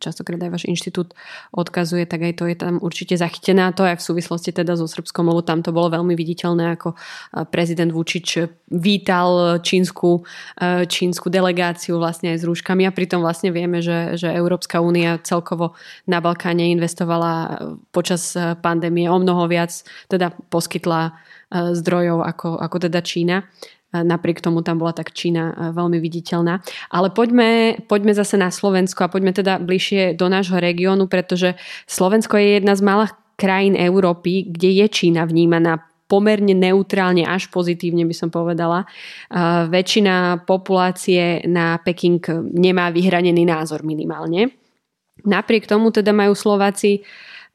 častokrát 0.00 0.40
aj 0.40 0.48
váš 0.56 0.64
inštitút 0.64 1.12
odkazuje, 1.52 2.08
tak 2.08 2.32
aj 2.32 2.40
to 2.40 2.44
je 2.48 2.56
tam 2.56 2.80
určite 2.80 3.20
zachytené 3.20 3.68
a 3.68 3.76
to 3.76 3.84
aj 3.84 4.00
v 4.00 4.06
súvislosti 4.08 4.56
teda 4.56 4.72
so 4.80 4.88
Srbskom, 4.88 5.28
lebo 5.28 5.44
tam 5.44 5.60
to 5.60 5.68
bolo 5.68 5.92
veľmi 5.92 6.16
viditeľné, 6.16 6.80
ako 6.80 6.96
prezident 7.52 7.92
Vučič 7.92 8.48
vítal 8.72 9.60
čínsku, 9.60 10.24
čínsku 10.88 11.28
delegáciu 11.28 12.00
vlastne 12.00 12.32
aj 12.32 12.40
s 12.40 12.48
rúškami 12.48 12.88
a 12.88 12.96
pritom 12.96 13.20
vlastne 13.20 13.52
vieme, 13.52 13.84
že, 13.84 14.16
že 14.16 14.32
Európska 14.32 14.80
únia 14.80 15.20
celkovo 15.20 15.76
na 16.08 16.24
Balkáne 16.24 16.72
investovala 16.72 17.60
počas 17.92 18.32
pandémie 18.64 19.12
o 19.12 19.20
mnoho 19.20 19.44
viac, 19.44 19.76
teda 20.08 20.37
poskytla 20.46 21.00
e, 21.04 21.12
zdrojov 21.74 22.22
ako, 22.22 22.48
ako 22.62 22.76
teda 22.86 23.02
Čína. 23.02 23.42
E, 23.42 24.04
napriek 24.04 24.38
tomu 24.38 24.62
tam 24.62 24.78
bola 24.78 24.94
tak 24.94 25.10
Čína 25.10 25.50
e, 25.50 25.54
veľmi 25.74 25.98
viditeľná. 25.98 26.62
Ale 26.94 27.10
poďme, 27.10 27.82
poďme 27.90 28.14
zase 28.14 28.38
na 28.38 28.54
Slovensko 28.54 29.06
a 29.06 29.12
poďme 29.12 29.34
teda 29.34 29.58
bližšie 29.58 30.14
do 30.14 30.30
nášho 30.30 30.58
regiónu, 30.62 31.10
pretože 31.10 31.58
Slovensko 31.90 32.38
je 32.38 32.62
jedna 32.62 32.78
z 32.78 32.82
malých 32.86 33.12
krajín 33.38 33.74
Európy, 33.78 34.50
kde 34.50 34.82
je 34.82 34.86
Čína 34.90 35.26
vnímaná 35.26 35.88
pomerne 36.08 36.56
neutrálne 36.56 37.22
až 37.28 37.52
pozitívne 37.52 38.08
by 38.08 38.16
som 38.16 38.32
povedala. 38.32 38.88
Uh, 39.28 39.68
väčšina 39.68 40.42
populácie 40.48 41.44
na 41.44 41.76
Peking 41.84 42.18
nemá 42.56 42.88
vyhranený 42.88 43.44
názor 43.44 43.84
minimálne. 43.84 44.56
Napriek 45.26 45.66
tomu 45.66 45.90
teda 45.90 46.14
majú 46.14 46.36
Slováci 46.36 47.02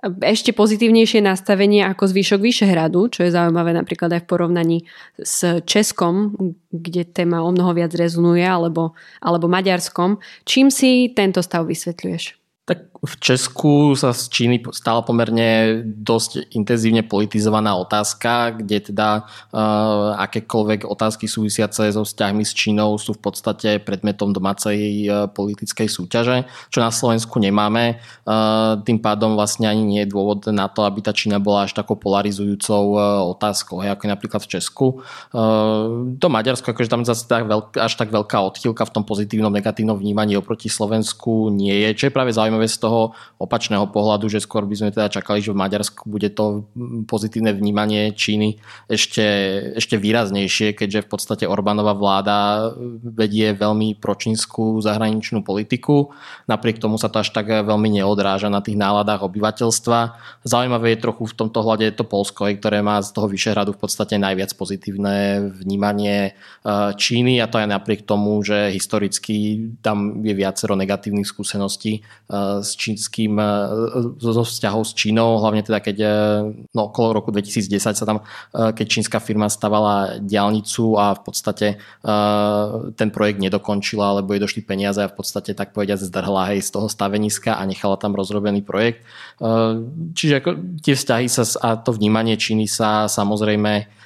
ešte 0.04 0.52
pozitívnejšie 0.52 1.24
nastavenie 1.24 1.88
ako 1.88 2.12
zvyšok 2.12 2.40
Vyšehradu, 2.44 3.08
čo 3.08 3.24
je 3.24 3.32
zaujímavé 3.32 3.72
napríklad 3.72 4.12
aj 4.12 4.28
v 4.28 4.30
porovnaní 4.30 4.78
s 5.16 5.64
Českom, 5.64 6.36
kde 6.76 7.08
téma 7.08 7.40
o 7.40 7.56
mnoho 7.56 7.72
viac 7.72 7.96
rezonuje, 7.96 8.44
alebo, 8.44 9.00
alebo 9.24 9.48
Maďarskom. 9.48 10.20
Čím 10.44 10.68
si 10.68 11.08
tento 11.16 11.40
stav 11.40 11.64
vysvetľuješ? 11.72 12.36
Tak 12.68 12.93
v 13.04 13.14
Česku 13.20 14.00
sa 14.00 14.16
z 14.16 14.32
Číny 14.32 14.64
stala 14.72 15.04
pomerne 15.04 15.84
dosť 15.84 16.56
intenzívne 16.56 17.04
politizovaná 17.04 17.76
otázka, 17.76 18.64
kde 18.64 18.80
teda 18.80 19.28
uh, 19.52 20.16
akékoľvek 20.24 20.88
otázky 20.88 21.28
súvisiace 21.28 21.92
so 21.92 22.08
vzťahmi 22.08 22.48
s 22.48 22.56
Čínou 22.56 22.96
sú 22.96 23.12
v 23.20 23.28
podstate 23.28 23.84
predmetom 23.84 24.32
domácej 24.32 24.80
uh, 25.12 25.28
politickej 25.28 25.92
súťaže, 25.92 26.48
čo 26.72 26.80
na 26.80 26.96
Slovensku 26.96 27.44
nemáme. 27.44 28.00
Uh, 28.24 28.80
tým 28.88 29.04
pádom 29.04 29.36
vlastne 29.36 29.68
ani 29.68 29.84
nie 29.84 30.08
je 30.08 30.12
dôvod 30.16 30.48
na 30.56 30.72
to, 30.72 30.88
aby 30.88 31.04
tá 31.04 31.12
Čína 31.12 31.44
bola 31.44 31.68
až 31.68 31.76
takou 31.76 32.00
polarizujúcou 32.00 32.84
uh, 32.96 33.28
otázkou, 33.36 33.84
hej, 33.84 33.92
ako 33.92 34.08
je 34.08 34.14
napríklad 34.16 34.42
v 34.48 34.52
Česku. 34.56 34.86
Uh, 35.36 36.16
to 36.24 36.32
Maďarsko, 36.32 36.72
akože 36.72 36.88
tam 36.88 37.04
zase 37.04 37.28
tak 37.28 37.52
veľk, 37.52 37.76
až 37.84 38.00
tak 38.00 38.16
veľká 38.16 38.40
odchýlka 38.48 38.88
v 38.88 38.94
tom 38.96 39.04
pozitívnom, 39.04 39.52
negatívnom 39.52 40.00
vnímaní 40.00 40.40
oproti 40.40 40.72
Slovensku 40.72 41.52
nie 41.52 41.84
je, 41.84 42.00
čo 42.00 42.04
je 42.08 42.16
práve 42.16 42.32
zaujímavé 42.32 42.72
z 42.72 42.80
toho 42.80 42.93
toho 42.94 43.18
opačného 43.42 43.90
pohľadu, 43.90 44.30
že 44.30 44.38
skôr 44.38 44.70
by 44.70 44.76
sme 44.78 44.94
teda 44.94 45.10
čakali, 45.10 45.42
že 45.42 45.50
v 45.50 45.62
Maďarsku 45.66 46.06
bude 46.06 46.30
to 46.30 46.70
pozitívne 47.10 47.50
vnímanie 47.58 48.14
Číny 48.14 48.62
ešte, 48.86 49.26
ešte 49.82 49.98
výraznejšie, 49.98 50.78
keďže 50.78 51.04
v 51.04 51.10
podstate 51.10 51.46
Orbánova 51.50 51.98
vláda 51.98 52.70
vedie 53.02 53.58
veľmi 53.58 53.98
pročínsku 53.98 54.80
zahraničnú 54.86 55.42
politiku. 55.42 56.14
Napriek 56.46 56.78
tomu 56.78 57.02
sa 57.02 57.10
to 57.10 57.26
až 57.26 57.34
tak 57.34 57.50
veľmi 57.50 57.90
neodráža 57.98 58.54
na 58.54 58.62
tých 58.62 58.78
náladách 58.78 59.26
obyvateľstva. 59.26 60.00
Zaujímavé 60.46 60.94
je 60.94 61.04
trochu 61.10 61.34
v 61.34 61.38
tomto 61.42 61.66
hľade 61.66 61.90
to 61.98 62.06
Polsko, 62.06 62.46
ktoré 62.46 62.86
má 62.86 63.02
z 63.02 63.10
toho 63.10 63.26
Vyšehradu 63.26 63.74
v 63.74 63.82
podstate 63.82 64.22
najviac 64.22 64.54
pozitívne 64.54 65.50
vnímanie 65.50 66.34
eh, 66.34 66.92
Číny 66.94 67.42
a 67.42 67.50
to 67.50 67.58
aj 67.58 67.68
napriek 67.74 68.06
tomu, 68.06 68.38
že 68.46 68.70
historicky 68.70 69.68
tam 69.82 70.22
je 70.22 70.34
viacero 70.36 70.78
negatívnych 70.78 71.26
skúseností 71.26 72.04
eh, 72.04 72.62
s 72.62 72.76
čínskym, 72.84 73.40
eh, 73.40 73.48
zo 74.20 74.44
vzťahov 74.44 74.84
s 74.84 74.92
Čínou, 74.92 75.40
hlavne 75.40 75.64
teda 75.64 75.80
keď 75.80 75.98
no, 76.76 76.92
okolo 76.92 77.16
roku 77.16 77.30
2010 77.32 77.96
sa 77.96 78.06
tam, 78.06 78.26
keď 78.52 78.86
čínska 78.86 79.18
firma 79.24 79.48
stavala 79.48 80.20
diálnicu 80.20 81.00
a 81.00 81.16
v 81.16 81.22
podstate 81.24 81.68
ten 82.96 83.10
projekt 83.10 83.40
nedokončila, 83.40 84.14
alebo 84.14 84.34
jej 84.36 84.44
došli 84.44 84.62
peniaze 84.66 85.00
a 85.00 85.12
v 85.12 85.16
podstate 85.16 85.56
tak 85.56 85.72
povediať 85.72 86.10
zdrhla 86.10 86.54
hej 86.54 86.66
z 86.66 86.70
toho 86.76 86.88
staveniska 86.90 87.56
a 87.56 87.64
nechala 87.64 87.96
tam 87.96 88.18
rozrobený 88.18 88.66
projekt. 88.66 89.06
Čiže 90.14 90.34
ako 90.44 90.50
tie 90.84 90.96
vzťahy 90.98 91.28
sa 91.30 91.44
a 91.62 91.80
to 91.80 91.96
vnímanie 91.96 92.36
Číny 92.36 92.68
sa 92.68 93.08
samozrejme 93.08 94.04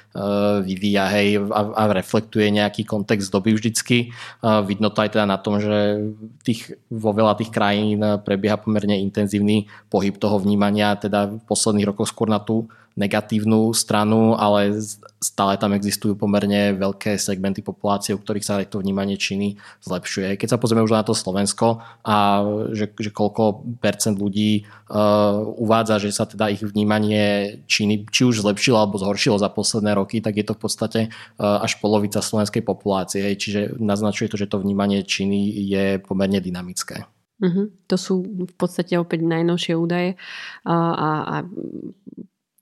vyvíja 0.64 1.04
hej, 1.12 1.38
a, 1.52 1.60
a 1.74 1.82
reflektuje 1.92 2.48
nejaký 2.48 2.82
kontext 2.88 3.28
doby 3.28 3.54
vždycky. 3.54 4.10
Eh, 4.10 4.60
vidno 4.64 4.88
to 4.88 5.04
aj 5.04 5.14
teda 5.14 5.26
na 5.28 5.38
tom, 5.38 5.60
že 5.60 6.00
tých, 6.42 6.74
vo 6.88 7.12
veľa 7.12 7.36
tých 7.36 7.52
krajín 7.52 8.00
prebieha 8.24 8.56
pomerne 8.58 8.98
intenzívny 8.98 9.68
pohyb 9.92 10.16
toho 10.16 10.40
vnímania, 10.40 10.96
teda 10.96 11.38
v 11.38 11.42
posledných 11.44 11.88
rokoch 11.92 12.10
skôr 12.10 12.26
na 12.32 12.40
tú 12.40 12.66
negatívnu 12.98 13.70
stranu, 13.70 14.34
ale 14.34 14.74
stále 15.22 15.54
tam 15.54 15.70
existujú 15.70 16.18
pomerne 16.18 16.74
veľké 16.74 17.14
segmenty 17.14 17.62
populácie, 17.62 18.10
u 18.10 18.18
ktorých 18.18 18.42
sa 18.42 18.58
aj 18.58 18.74
to 18.74 18.82
vnímanie 18.82 19.14
Číny 19.14 19.54
zlepšuje. 19.86 20.34
Keď 20.34 20.48
sa 20.50 20.58
pozrieme 20.58 20.82
už 20.82 20.98
na 20.98 21.06
to 21.06 21.14
Slovensko 21.14 21.78
a 22.02 22.42
že, 22.74 22.90
že 22.98 23.14
koľko 23.14 23.62
percent 23.78 24.18
ľudí 24.18 24.66
uh, 24.66 25.46
uvádza, 25.58 26.02
že 26.02 26.10
sa 26.10 26.26
teda 26.26 26.50
ich 26.50 26.62
vnímanie 26.62 27.58
Číny 27.70 28.10
či 28.10 28.26
už 28.26 28.42
zlepšilo 28.42 28.78
alebo 28.82 28.98
zhoršilo 28.98 29.38
za 29.38 29.50
posledné 29.50 29.94
roky, 29.94 30.18
tak 30.18 30.34
je 30.34 30.46
to 30.46 30.58
v 30.58 30.60
podstate 30.60 31.00
uh, 31.10 31.62
až 31.62 31.78
polovica 31.78 32.18
slovenskej 32.18 32.66
populácie. 32.66 33.22
Čiže 33.38 33.78
naznačuje 33.78 34.26
to, 34.26 34.36
že 34.38 34.50
to 34.50 34.58
vnímanie 34.58 35.06
Číny 35.06 35.50
je 35.70 36.02
pomerne 36.02 36.42
dynamické. 36.42 37.06
Uh-huh. 37.38 37.70
To 37.86 37.94
sú 37.94 38.26
v 38.26 38.54
podstate 38.58 38.98
opäť 38.98 39.22
najnovšie 39.22 39.78
údaje 39.78 40.18
a, 40.66 40.74
a, 40.74 41.08
a 41.22 41.36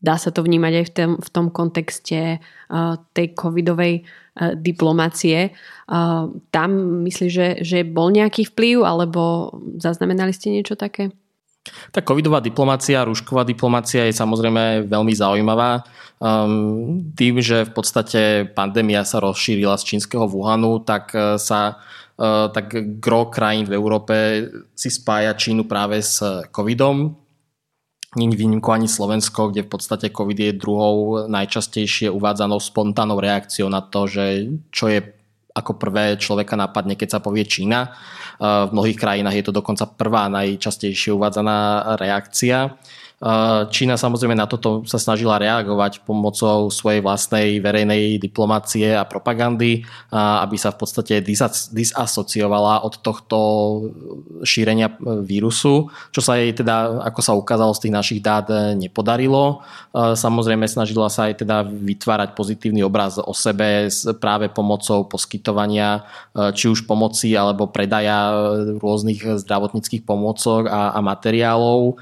dá 0.06 0.14
sa 0.14 0.30
to 0.30 0.46
vnímať 0.46 0.72
aj 0.78 0.84
v 0.86 0.92
tom, 0.94 1.12
v 1.18 1.28
tom 1.34 1.46
kontexte 1.50 2.38
uh, 2.38 2.94
tej 3.10 3.34
covidovej 3.34 4.06
uh, 4.06 4.54
diplomácie. 4.54 5.50
Uh, 5.90 6.30
tam 6.54 7.02
myslíš, 7.02 7.32
že, 7.34 7.48
že 7.66 7.78
bol 7.82 8.14
nejaký 8.14 8.46
vplyv 8.54 8.86
alebo 8.86 9.50
zaznamenali 9.82 10.30
ste 10.30 10.54
niečo 10.54 10.78
také? 10.78 11.10
Tá 11.90 11.98
covidová 11.98 12.38
diplomácia, 12.38 13.02
rúšková 13.02 13.42
diplomácia 13.42 14.06
je 14.06 14.14
samozrejme 14.14 14.86
veľmi 14.86 15.10
zaujímavá. 15.10 15.82
Um, 16.22 17.10
tým, 17.18 17.42
že 17.42 17.66
v 17.66 17.72
podstate 17.74 18.20
pandémia 18.54 19.02
sa 19.02 19.18
rozšírila 19.18 19.74
z 19.74 19.98
čínskeho 19.98 20.30
Wuhanu, 20.30 20.86
tak 20.86 21.10
sa 21.42 21.82
tak 22.16 22.72
gro 22.96 23.28
krajín 23.28 23.68
v 23.68 23.76
Európe 23.76 24.16
si 24.72 24.88
spája 24.88 25.36
Čínu 25.36 25.68
práve 25.68 26.00
s 26.00 26.24
covidom 26.48 27.25
Není 28.16 28.36
výnimkou 28.36 28.72
ani 28.72 28.88
Slovensko, 28.88 29.52
kde 29.52 29.62
v 29.62 29.70
podstate 29.76 30.08
COVID 30.08 30.38
je 30.40 30.52
druhou 30.56 31.28
najčastejšie 31.28 32.08
uvádzanou 32.08 32.56
spontánnou 32.56 33.20
reakciou 33.20 33.68
na 33.68 33.84
to, 33.84 34.08
že 34.08 34.48
čo 34.72 34.88
je 34.88 35.04
ako 35.56 35.72
prvé 35.80 36.16
človeka 36.20 36.56
napadne, 36.56 36.96
keď 36.96 37.16
sa 37.16 37.20
povie 37.24 37.48
Čína. 37.48 37.92
V 38.40 38.70
mnohých 38.72 39.00
krajinách 39.00 39.36
je 39.40 39.44
to 39.48 39.56
dokonca 39.56 39.88
prvá 39.88 40.28
najčastejšie 40.28 41.16
uvádzaná 41.16 41.56
reakcia. 41.96 42.76
Čína 43.72 43.96
samozrejme 43.96 44.36
na 44.36 44.44
toto 44.44 44.84
sa 44.84 45.00
snažila 45.00 45.40
reagovať 45.40 46.04
pomocou 46.04 46.68
svojej 46.68 47.00
vlastnej 47.00 47.64
verejnej 47.64 48.20
diplomácie 48.20 48.92
a 48.92 49.08
propagandy, 49.08 49.88
aby 50.12 50.56
sa 50.60 50.68
v 50.68 50.84
podstate 50.84 51.24
disasociovala 51.72 52.84
od 52.84 53.00
tohto 53.00 53.38
šírenia 54.44 54.92
vírusu, 55.24 55.88
čo 56.12 56.20
sa 56.20 56.36
jej 56.36 56.52
teda, 56.52 57.08
ako 57.08 57.20
sa 57.24 57.32
ukázalo 57.32 57.72
z 57.72 57.88
tých 57.88 57.96
našich 57.96 58.20
dát, 58.20 58.52
nepodarilo. 58.76 59.64
Samozrejme 59.96 60.68
snažila 60.68 61.08
sa 61.08 61.32
aj 61.32 61.40
teda 61.40 61.64
vytvárať 61.64 62.36
pozitívny 62.36 62.84
obraz 62.84 63.16
o 63.16 63.32
sebe 63.32 63.88
práve 64.20 64.52
pomocou 64.52 65.08
poskytovania 65.08 66.04
či 66.52 66.68
už 66.68 66.84
pomoci 66.84 67.32
alebo 67.32 67.64
predaja 67.64 68.28
rôznych 68.76 69.40
zdravotníckých 69.40 70.04
pomôcok 70.04 70.68
a, 70.68 70.92
a 70.92 71.00
materiálov 71.00 71.96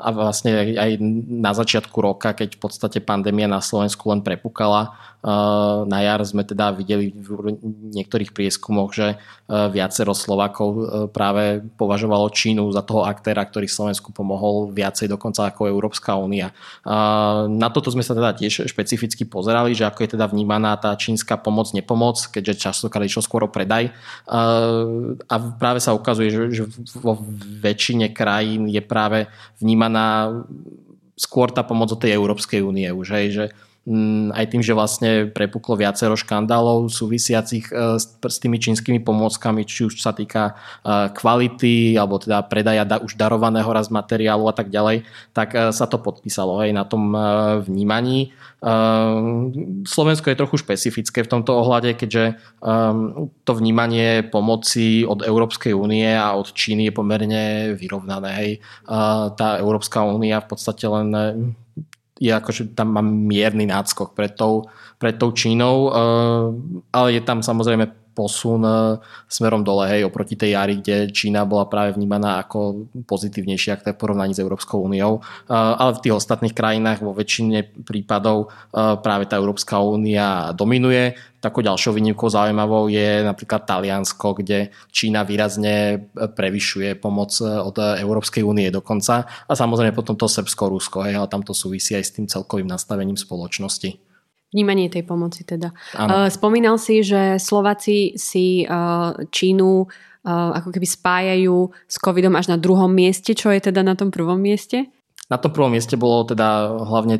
a 0.00 0.08
vlastne 0.12 0.74
aj 0.74 0.90
na 1.28 1.52
začiatku 1.54 1.96
roka, 2.00 2.34
keď 2.34 2.56
v 2.56 2.60
podstate 2.60 2.98
pandémia 3.04 3.48
na 3.48 3.62
Slovensku 3.62 4.08
len 4.10 4.20
prepukala, 4.20 4.96
na 5.88 5.98
jar 6.04 6.20
sme 6.20 6.44
teda 6.44 6.76
videli 6.76 7.08
v 7.08 7.56
niektorých 7.96 8.36
prieskumoch, 8.36 8.92
že 8.92 9.16
viacero 9.48 10.12
Slovakov 10.12 10.68
práve 11.16 11.64
považovalo 11.80 12.28
Čínu 12.28 12.68
za 12.68 12.84
toho 12.84 13.08
aktéra, 13.08 13.40
ktorý 13.48 13.64
Slovensku 13.64 14.12
pomohol 14.12 14.68
viacej 14.76 15.08
dokonca 15.08 15.48
ako 15.48 15.72
Európska 15.72 16.20
únia. 16.20 16.52
Na 17.48 17.68
toto 17.72 17.88
sme 17.88 18.04
sa 18.04 18.12
teda 18.12 18.36
tiež 18.36 18.68
špecificky 18.68 19.24
pozerali, 19.24 19.72
že 19.72 19.88
ako 19.88 20.04
je 20.04 20.12
teda 20.12 20.28
vnímaná 20.28 20.76
tá 20.76 20.92
čínska 20.92 21.40
pomoc, 21.40 21.72
nepomoc, 21.72 22.20
keďže 22.28 22.68
častokrát 22.68 23.08
išlo 23.08 23.24
skôr 23.24 23.48
o 23.48 23.52
predaj. 23.52 23.96
A 24.28 25.34
práve 25.56 25.80
sa 25.80 25.96
ukazuje, 25.96 26.52
že 26.52 26.68
vo 27.00 27.16
väčšine 27.64 28.12
krajín 28.12 28.68
je 28.68 28.84
práve 28.84 29.24
vnímaná 29.56 30.44
skôr 31.16 31.48
tá 31.48 31.64
pomoc 31.64 31.88
od 31.94 32.02
tej 32.02 32.12
Európskej 32.12 32.60
únie 32.60 32.90
už, 32.92 33.08
hej, 33.14 33.26
že 33.32 33.44
aj 34.32 34.44
tým, 34.48 34.64
že 34.64 34.72
vlastne 34.72 35.28
prepuklo 35.28 35.76
viacero 35.76 36.16
škandálov 36.16 36.88
súvisiacich 36.88 37.68
e, 37.68 38.00
s 38.00 38.36
tými 38.40 38.56
čínskymi 38.56 39.04
pomôckami, 39.04 39.68
či 39.68 39.92
už 39.92 40.00
sa 40.00 40.16
týka 40.16 40.56
e, 40.80 41.12
kvality 41.12 41.92
alebo 41.92 42.16
teda 42.16 42.48
predaja 42.48 42.88
už 43.04 43.20
darovaného 43.20 43.68
raz 43.68 43.92
materiálu 43.92 44.48
a 44.48 44.56
tak 44.56 44.72
ďalej, 44.72 45.04
tak 45.36 45.52
e, 45.52 45.68
sa 45.76 45.84
to 45.84 46.00
podpísalo 46.00 46.64
aj 46.64 46.70
na 46.72 46.84
tom 46.88 47.12
vnímaní. 47.68 48.32
Slovensko 49.84 50.32
je 50.32 50.40
trochu 50.40 50.56
špecifické 50.64 51.20
v 51.20 51.28
tomto 51.36 51.52
ohľade, 51.52 52.00
keďže 52.00 52.40
to 53.44 53.52
vnímanie 53.52 54.24
pomoci 54.24 55.04
od 55.04 55.20
Európskej 55.20 55.76
únie 55.76 56.08
a 56.08 56.32
od 56.32 56.48
Číny 56.48 56.88
je 56.88 56.96
pomerne 56.96 57.44
vyrovnané. 57.76 58.64
Tá 59.36 59.48
Európska 59.60 60.08
únia 60.08 60.40
v 60.40 60.48
podstate 60.48 60.88
len 60.88 61.08
je 62.20 62.30
akože 62.30 62.78
tam 62.78 62.94
mám 62.94 63.08
mierny 63.10 63.66
náskok 63.66 64.14
pred 64.14 64.34
tou, 64.38 64.70
pred 64.98 65.18
tou 65.18 65.34
Čínou, 65.34 65.90
eh, 65.90 66.46
ale 66.94 67.08
je 67.18 67.22
tam 67.22 67.42
samozrejme 67.42 68.03
posun 68.14 68.62
e, 68.62 69.02
smerom 69.26 69.66
dole, 69.66 69.90
hej, 69.90 70.06
oproti 70.06 70.38
tej 70.38 70.54
jari, 70.54 70.78
kde 70.78 71.10
Čína 71.10 71.42
bola 71.44 71.66
práve 71.66 71.98
vnímaná 71.98 72.38
ako 72.40 72.86
pozitívnejšia 73.04 73.76
ak 73.76 73.82
v 73.90 73.98
porovnaní 73.98 74.32
s 74.32 74.40
Európskou 74.40 74.80
úniou. 74.86 75.18
E, 75.18 75.52
ale 75.52 75.98
v 75.98 76.02
tých 76.06 76.14
ostatných 76.14 76.54
krajinách 76.54 77.02
vo 77.02 77.12
väčšine 77.12 77.84
prípadov 77.84 78.48
e, 78.70 78.78
práve 79.02 79.26
tá 79.26 79.34
Európska 79.36 79.82
únia 79.82 80.54
dominuje. 80.54 81.18
Takou 81.42 81.60
ďalšou 81.60 81.92
výnimkou 81.92 82.32
zaujímavou 82.32 82.88
je 82.88 83.20
napríklad 83.20 83.68
Taliansko, 83.68 84.40
kde 84.40 84.72
Čína 84.88 85.28
výrazne 85.28 86.08
prevyšuje 86.16 86.96
pomoc 86.96 87.36
od 87.44 87.76
Európskej 87.76 88.40
únie 88.40 88.72
dokonca. 88.72 89.28
A 89.28 89.52
samozrejme 89.52 89.92
potom 89.92 90.16
to 90.16 90.24
Srbsko, 90.24 90.72
Rusko, 90.72 91.04
hej, 91.04 91.20
ale 91.20 91.28
tam 91.28 91.44
to 91.44 91.52
súvisí 91.52 91.92
aj 91.92 92.04
s 92.08 92.14
tým 92.16 92.24
celkovým 92.32 92.64
nastavením 92.64 93.20
spoločnosti. 93.20 94.13
Vnímanie 94.54 94.86
tej 94.86 95.02
pomoci 95.02 95.42
teda. 95.42 95.74
Ano. 95.98 96.30
Spomínal 96.30 96.78
si, 96.78 97.02
že 97.02 97.42
Slováci 97.42 98.14
si 98.14 98.62
Čínu 99.34 99.90
ako 100.24 100.70
keby 100.70 100.86
spájajú 100.86 101.74
s 101.90 101.96
covidom 101.98 102.38
až 102.38 102.54
na 102.54 102.56
druhom 102.56 102.88
mieste. 102.88 103.34
Čo 103.34 103.50
je 103.50 103.58
teda 103.58 103.82
na 103.82 103.98
tom 103.98 104.14
prvom 104.14 104.38
mieste? 104.38 104.88
Na 105.24 105.40
tom 105.40 105.56
prvom 105.56 105.72
mieste 105.72 105.96
bolo 105.96 106.28
teda 106.28 106.68
hlavne 106.84 107.16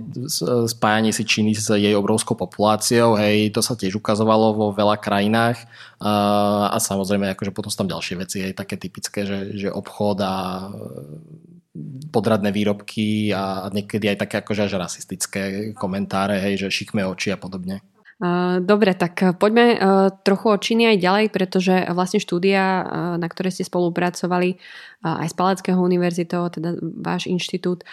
spájanie 0.68 1.08
si 1.08 1.24
Číny 1.24 1.56
s 1.56 1.72
jej 1.72 1.96
obrovskou 1.96 2.36
populáciou, 2.36 3.16
hej, 3.16 3.48
to 3.48 3.64
sa 3.64 3.72
tiež 3.80 3.96
ukazovalo 3.96 4.52
vo 4.52 4.66
veľa 4.76 5.00
krajinách 5.00 5.64
a, 6.04 6.68
a 6.68 6.76
samozrejme 6.76 7.32
akože 7.32 7.56
potom 7.56 7.72
sú 7.72 7.80
tam 7.80 7.88
ďalšie 7.88 8.14
veci, 8.20 8.44
aj 8.44 8.60
také 8.60 8.76
typické, 8.76 9.24
že, 9.24 9.56
že 9.56 9.68
obchod 9.72 10.20
a 10.20 10.32
podradné 12.10 12.54
výrobky 12.54 13.34
a 13.34 13.66
niekedy 13.74 14.14
aj 14.14 14.18
také 14.26 14.34
akože 14.40 14.70
až 14.70 14.72
rasistické 14.78 15.40
komentáre, 15.74 16.38
hej, 16.38 16.66
že 16.66 16.74
šikme 16.82 17.02
oči 17.02 17.34
a 17.34 17.38
podobne. 17.38 17.82
Dobre, 18.60 18.94
tak 18.94 19.38
poďme 19.42 19.78
trochu 20.22 20.46
o 20.46 20.56
Číny 20.56 20.94
aj 20.94 21.02
ďalej, 21.02 21.26
pretože 21.34 21.74
vlastne 21.90 22.22
štúdia, 22.22 22.86
na 23.18 23.26
ktoré 23.26 23.50
ste 23.50 23.66
spolupracovali 23.66 24.56
aj 25.04 25.28
z 25.28 25.36
Palackého 25.36 25.76
univerzitou, 25.84 26.48
teda 26.48 26.80
váš 26.80 27.28
inštitút, 27.28 27.84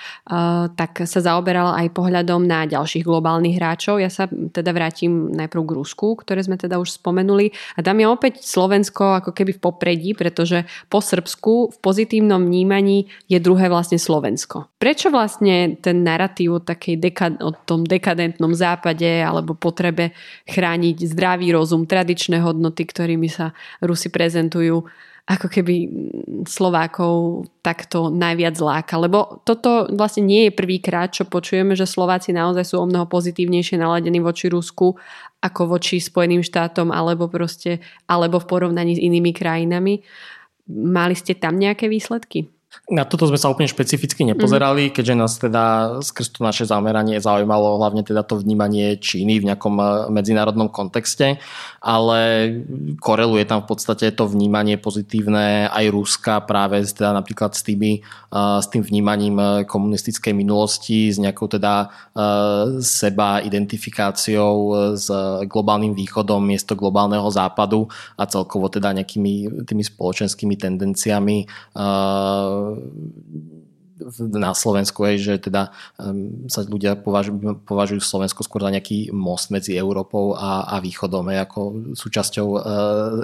tak 0.79 1.03
sa 1.03 1.19
zaoberala 1.19 1.75
aj 1.83 1.91
pohľadom 1.91 2.47
na 2.47 2.63
ďalších 2.63 3.03
globálnych 3.03 3.59
hráčov. 3.59 3.99
Ja 3.99 4.07
sa 4.07 4.31
teda 4.31 4.71
vrátim 4.71 5.27
najprv 5.35 5.59
k 5.59 5.75
Rusku, 5.75 6.15
ktoré 6.15 6.39
sme 6.39 6.55
teda 6.55 6.79
už 6.79 6.95
spomenuli. 7.03 7.51
A 7.75 7.83
tam 7.83 7.99
je 7.99 8.07
opäť 8.07 8.47
Slovensko 8.47 9.19
ako 9.19 9.35
keby 9.35 9.59
v 9.59 9.63
popredí, 9.63 10.15
pretože 10.15 10.63
po 10.87 11.03
Srbsku 11.03 11.75
v 11.75 11.77
pozitívnom 11.83 12.47
vnímaní 12.47 13.11
je 13.27 13.43
druhé 13.43 13.67
vlastne 13.67 13.99
Slovensko. 13.99 14.71
Prečo 14.79 15.11
vlastne 15.11 15.75
ten 15.83 16.07
narratív 16.07 16.49
o, 16.55 16.59
takej 16.63 16.95
deka- 16.95 17.43
o 17.43 17.51
tom 17.51 17.83
dekadentnom 17.83 18.55
západe 18.55 19.19
alebo 19.19 19.51
potrebe 19.51 20.10
chrániť 20.47 21.07
zdravý 21.11 21.51
rozum, 21.55 21.87
tradičné 21.87 22.39
hodnoty, 22.41 22.87
ktorými 22.87 23.27
sa 23.31 23.55
Rusi 23.83 24.11
prezentujú, 24.11 24.85
ako 25.29 25.47
keby 25.47 25.75
Slovákov 26.49 27.45
takto 27.61 28.09
najviac 28.09 28.57
láka. 28.57 28.97
Lebo 28.97 29.39
toto 29.45 29.87
vlastne 29.93 30.25
nie 30.25 30.49
je 30.49 30.57
prvýkrát, 30.57 31.13
čo 31.13 31.29
počujeme, 31.29 31.77
že 31.77 31.85
Slováci 31.85 32.33
naozaj 32.33 32.73
sú 32.73 32.81
o 32.81 32.89
mnoho 32.89 33.05
pozitívnejšie 33.05 33.77
naladení 33.79 34.19
voči 34.19 34.49
Rusku 34.49 34.97
ako 35.41 35.77
voči 35.77 35.97
Spojeným 36.01 36.45
štátom 36.45 36.89
alebo 36.93 37.29
proste, 37.29 37.81
alebo 38.09 38.41
v 38.41 38.49
porovnaní 38.49 38.97
s 38.97 39.03
inými 39.03 39.33
krajinami. 39.33 40.01
Mali 40.69 41.15
ste 41.17 41.37
tam 41.37 41.57
nejaké 41.57 41.89
výsledky? 41.89 42.49
Na 42.91 43.03
toto 43.03 43.27
sme 43.27 43.39
sa 43.39 43.51
úplne 43.51 43.71
špecificky 43.71 44.23
nepozerali, 44.23 44.87
mm-hmm. 44.87 44.95
keďže 44.95 45.15
nás 45.15 45.33
teda 45.39 45.63
skrz 46.03 46.27
to 46.35 46.39
naše 46.43 46.63
zameranie 46.63 47.19
zaujímalo 47.19 47.79
hlavne 47.79 48.03
teda 48.03 48.23
to 48.23 48.39
vnímanie 48.39 48.95
Číny 48.95 49.43
v 49.43 49.47
nejakom 49.51 49.75
eh, 49.79 49.87
medzinárodnom 50.11 50.71
kontexte, 50.71 51.39
ale 51.83 52.19
koreluje 52.99 53.43
tam 53.43 53.63
v 53.63 53.75
podstate 53.75 54.11
to 54.15 54.23
vnímanie 54.27 54.79
pozitívne 54.79 55.67
aj 55.67 55.85
Ruska 55.91 56.43
práve 56.43 56.83
teda 56.83 57.11
napríklad 57.11 57.55
s, 57.55 57.63
tými, 57.63 58.03
eh, 58.03 58.59
s 58.59 58.67
tým 58.71 58.83
vnímaním 58.83 59.35
eh, 59.39 59.47
komunistickej 59.67 60.31
minulosti, 60.31 61.11
s 61.11 61.19
nejakou 61.19 61.47
teda 61.51 61.93
seba 62.81 63.39
identifikáciou 63.39 64.53
s 64.99 65.07
globálnym 65.47 65.95
východom 65.95 66.43
miesto 66.43 66.75
globálneho 66.75 67.25
západu 67.31 67.87
a 68.19 68.27
celkovo 68.27 68.67
teda 68.67 68.91
nejakými 68.91 69.63
tými 69.63 69.83
spoločenskými 69.83 70.55
tendenciami 70.59 71.47
na 74.19 74.51
Slovensku 74.57 75.05
je, 75.13 75.31
že 75.31 75.33
teda 75.49 75.69
sa 76.49 76.61
ľudia 76.65 76.97
považujú, 76.97 77.65
považujú 77.65 78.01
Slovensko 78.01 78.41
skôr 78.41 78.65
za 78.65 78.73
nejaký 78.73 79.13
most 79.13 79.53
medzi 79.53 79.77
Európou 79.77 80.33
a, 80.33 80.65
a 80.65 80.81
východom, 80.81 81.29
je, 81.29 81.37
ako 81.37 81.59
súčasťou 81.93 82.47
uh, 82.49 82.61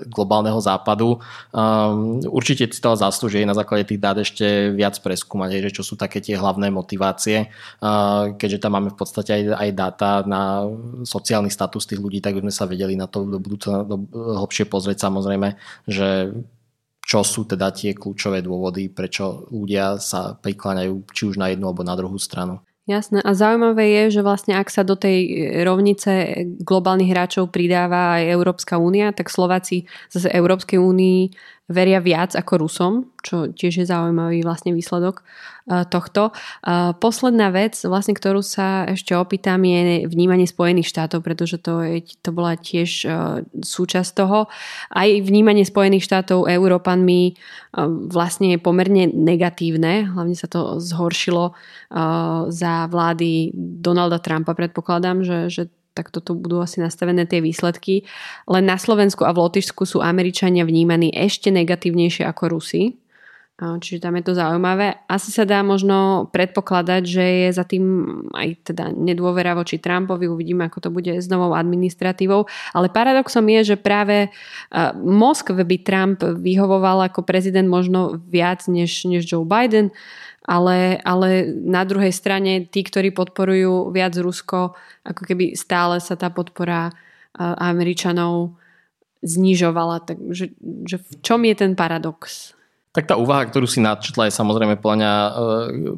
globálneho 0.05 0.57
západu. 0.61 1.17
Um, 1.49 2.21
určite 2.29 2.69
si 2.69 2.79
to 2.81 2.93
zaslúži 2.93 3.45
na 3.45 3.57
základe 3.57 3.89
tých 3.89 4.01
dát 4.01 4.17
ešte 4.21 4.73
viac 4.73 4.97
preskúmať, 5.01 5.65
že 5.69 5.81
čo 5.81 5.83
sú 5.83 5.97
také 5.97 6.21
tie 6.21 6.37
hlavné 6.37 6.69
motivácie, 6.69 7.49
uh, 7.81 8.37
keďže 8.37 8.61
tam 8.61 8.77
máme 8.77 8.93
v 8.93 8.97
podstate 8.99 9.31
aj, 9.33 9.43
aj 9.57 9.69
dáta 9.73 10.11
na 10.29 10.65
sociálny 11.03 11.49
status 11.49 11.89
tých 11.89 12.01
ľudí, 12.01 12.21
tak 12.21 12.37
by 12.37 12.45
sme 12.47 12.53
sa 12.53 12.69
vedeli 12.69 12.93
na 12.93 13.09
to 13.09 13.25
do 13.25 13.41
budúca 13.41 13.81
do, 13.81 14.05
hlbšie 14.13 14.69
pozrieť 14.69 15.09
samozrejme, 15.09 15.57
že 15.89 16.31
čo 17.07 17.23
sú 17.23 17.47
teda 17.47 17.71
tie 17.71 17.95
kľúčové 17.95 18.43
dôvody, 18.43 18.91
prečo 18.91 19.47
ľudia 19.47 19.95
sa 19.95 20.35
prikláňajú 20.35 21.07
či 21.15 21.23
už 21.31 21.39
na 21.39 21.47
jednu 21.55 21.71
alebo 21.71 21.87
na 21.87 21.95
druhú 21.95 22.19
stranu. 22.19 22.59
Jasné. 22.87 23.19
A 23.19 23.35
zaujímavé 23.35 23.83
je, 23.91 24.19
že 24.19 24.21
vlastne 24.23 24.55
ak 24.55 24.71
sa 24.71 24.83
do 24.83 24.95
tej 24.95 25.27
rovnice 25.67 26.43
globálnych 26.63 27.11
hráčov 27.11 27.51
pridáva 27.51 28.15
aj 28.15 28.31
Európska 28.31 28.79
únia, 28.79 29.11
tak 29.11 29.27
Slováci 29.27 29.91
zase 30.07 30.31
Európskej 30.31 30.79
únii 30.79 31.35
veria 31.67 31.99
viac 31.99 32.31
ako 32.31 32.63
Rusom, 32.63 32.93
čo 33.19 33.51
tiež 33.51 33.83
je 33.83 33.85
zaujímavý 33.85 34.39
vlastne 34.39 34.71
výsledok 34.71 35.19
e, 35.19 35.23
tohto. 35.91 36.31
E, 36.31 36.95
posledná 36.95 37.51
vec, 37.51 37.75
vlastne, 37.83 38.15
ktorú 38.15 38.39
sa 38.39 38.87
ešte 38.87 39.11
opýtam, 39.11 39.59
je 39.67 40.07
vnímanie 40.07 40.47
Spojených 40.47 40.87
štátov, 40.87 41.27
pretože 41.27 41.59
to, 41.59 41.83
je, 41.83 42.07
to 42.23 42.31
bola 42.31 42.55
tiež 42.55 42.89
e, 43.03 43.07
súčasť 43.59 44.11
toho. 44.15 44.47
Aj 44.95 45.09
vnímanie 45.19 45.67
Spojených 45.67 46.07
štátov 46.07 46.47
Európanmi 46.47 47.35
vlastne 48.09 48.55
je 48.55 48.59
pomerne 48.63 49.11
negatívne, 49.11 50.09
hlavne 50.09 50.33
sa 50.33 50.49
to 50.49 50.81
zhoršilo 50.81 51.53
za 52.49 52.73
vlády 52.89 53.53
Donalda 53.53 54.17
Trumpa, 54.17 54.57
predpokladám, 54.57 55.21
že, 55.21 55.39
že 55.53 55.63
tak 55.97 56.13
toto 56.13 56.37
budú 56.37 56.61
asi 56.61 56.77
nastavené 56.77 57.25
tie 57.25 57.41
výsledky. 57.41 58.05
Len 58.45 58.69
na 58.69 58.77
Slovensku 58.77 59.25
a 59.25 59.33
v 59.33 59.41
Lotyšsku 59.41 59.81
sú 59.89 60.05
Američania 60.05 60.61
vnímaní 60.61 61.09
ešte 61.09 61.49
negatívnejšie 61.49 62.21
ako 62.29 62.53
Rusi. 62.53 63.01
Čiže 63.57 64.05
tam 64.05 64.13
je 64.21 64.29
to 64.29 64.37
zaujímavé. 64.37 65.01
Asi 65.09 65.33
sa 65.33 65.41
dá 65.41 65.65
možno 65.65 66.29
predpokladať, 66.29 67.01
že 67.01 67.25
je 67.25 67.49
za 67.49 67.65
tým 67.65 68.05
aj 68.29 68.69
teda 68.69 68.93
nedôvera 68.93 69.57
voči 69.57 69.81
Trumpovi. 69.81 70.29
Uvidíme, 70.29 70.69
ako 70.69 70.77
to 70.77 70.89
bude 70.93 71.09
s 71.09 71.25
novou 71.25 71.57
administratívou. 71.57 72.45
Ale 72.77 72.93
paradoxom 72.93 73.41
je, 73.57 73.73
že 73.73 73.75
práve 73.81 74.29
Moskve 75.01 75.65
by 75.65 75.77
Trump 75.81 76.21
vyhovoval 76.21 77.09
ako 77.09 77.25
prezident 77.25 77.65
možno 77.65 78.21
viac 78.29 78.61
než, 78.69 79.09
než 79.09 79.25
Joe 79.25 79.41
Biden 79.41 79.89
ale, 80.47 80.97
ale 81.03 81.51
na 81.51 81.83
druhej 81.83 82.15
strane 82.15 82.65
tí, 82.65 82.81
ktorí 82.81 83.11
podporujú 83.11 83.91
viac 83.91 84.15
Rusko, 84.15 84.73
ako 85.03 85.21
keby 85.27 85.59
stále 85.59 85.99
sa 85.99 86.15
tá 86.15 86.31
podpora 86.31 86.95
Američanov 87.37 88.55
znižovala. 89.21 90.07
Takže 90.07 90.55
že 90.87 90.97
v 90.97 91.09
čom 91.21 91.43
je 91.43 91.55
ten 91.59 91.75
paradox? 91.75 92.56
Tak 92.97 93.13
tá 93.13 93.13
úvaha, 93.13 93.45
ktorú 93.45 93.69
si 93.69 93.77
nadčetla, 93.77 94.25
je 94.25 94.33
samozrejme 94.33 94.81
podľa 94.81 94.97
mňa 94.97 95.13
e, 95.13 95.29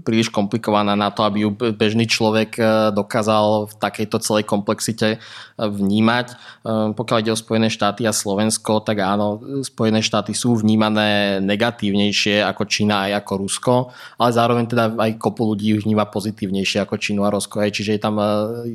príliš 0.03 0.27
komplikovaná 0.27 0.99
na 0.99 1.07
to, 1.07 1.23
aby 1.23 1.47
ju 1.47 1.55
bežný 1.55 2.03
človek 2.03 2.59
e, 2.59 2.63
dokázal 2.91 3.71
v 3.71 3.73
takejto 3.79 4.19
celej 4.19 4.43
komplexite 4.43 5.15
e, 5.15 5.17
vnímať. 5.55 6.35
Pokiaľ 6.99 7.17
ide 7.23 7.31
o 7.31 7.39
Spojené 7.39 7.71
štáty 7.71 8.03
a 8.03 8.11
Slovensko, 8.11 8.83
tak 8.83 8.99
áno, 8.99 9.39
Spojené 9.63 10.03
štáty 10.03 10.35
sú 10.35 10.59
vnímané 10.59 11.39
negatívnejšie 11.39 12.43
ako 12.43 12.67
Čína 12.67 13.07
aj 13.07 13.23
ako 13.23 13.33
Rusko, 13.47 13.73
ale 14.19 14.35
zároveň 14.35 14.67
teda 14.67 14.91
aj 14.99 15.15
kopu 15.23 15.55
ľudí 15.55 15.79
vníma 15.79 16.11
pozitívnejšie 16.11 16.83
ako 16.83 16.99
Čínu 16.99 17.23
a 17.23 17.31
Rusko. 17.31 17.63
Čiže 17.63 17.95
je 17.95 18.01
tam 18.03 18.19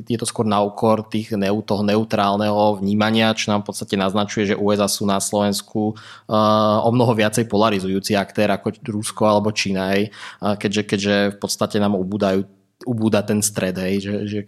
je 0.01 0.17
to 0.17 0.25
skôr 0.25 0.49
na 0.49 0.65
úkor 0.65 1.05
tých, 1.05 1.29
toho 1.37 1.81
neutrálneho 1.85 2.81
vnímania, 2.81 3.37
čo 3.37 3.53
nám 3.53 3.61
v 3.61 3.69
podstate 3.69 4.01
naznačuje, 4.01 4.57
že 4.57 4.57
USA 4.57 4.89
sú 4.89 5.05
na 5.05 5.21
Slovensku 5.21 5.93
o 6.25 6.89
mnoho 6.89 7.13
viacej 7.13 7.45
polarizujúci 7.45 8.14
aktér 8.15 8.55
ako 8.55 8.79
Rusko 8.87 9.23
alebo 9.27 9.51
Čína, 9.51 9.95
keďže, 10.39 10.81
keďže 10.87 11.15
v 11.35 11.37
podstate 11.37 11.77
nám 11.77 11.99
ubúdajú 11.99 12.54
ubúda 12.85 13.25
ten 13.25 13.41
stred, 13.41 13.75
hej, 13.81 14.05
že, 14.05 14.15
že 14.29 14.39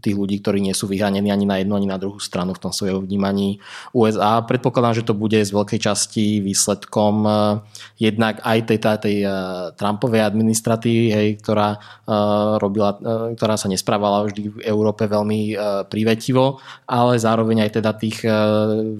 tých 0.00 0.16
ľudí, 0.16 0.38
ktorí 0.38 0.62
nie 0.62 0.72
sú 0.72 0.86
vyhranení 0.86 1.28
ani 1.28 1.44
na 1.44 1.58
jednu, 1.58 1.74
ani 1.74 1.90
na 1.90 1.98
druhú 1.98 2.22
stranu 2.22 2.54
v 2.54 2.62
tom 2.62 2.72
svojom 2.72 3.04
vnímaní 3.04 3.58
USA. 3.90 4.40
Predpokladám, 4.40 5.02
že 5.02 5.06
to 5.06 5.18
bude 5.18 5.36
z 5.36 5.50
veľkej 5.50 5.80
časti 5.82 6.38
výsledkom 6.38 7.14
uh, 7.26 7.60
jednak 7.98 8.38
aj 8.46 8.58
tej, 8.70 8.78
tej, 8.78 8.96
tej 9.02 9.16
uh, 9.26 9.74
Trumpovej 9.74 10.22
administratívy, 10.22 11.06
hej, 11.10 11.28
ktorá, 11.42 11.76
uh, 11.76 12.56
robila, 12.62 12.94
ktorá 13.34 13.58
sa 13.58 13.66
nesprávala 13.66 14.30
vždy 14.30 14.42
v 14.54 14.58
Európe 14.62 15.10
veľmi 15.10 15.58
prívetivo, 15.90 16.62
ale 16.86 17.18
zároveň 17.18 17.66
aj 17.66 17.70
teda 17.80 17.90
tých 17.98 18.22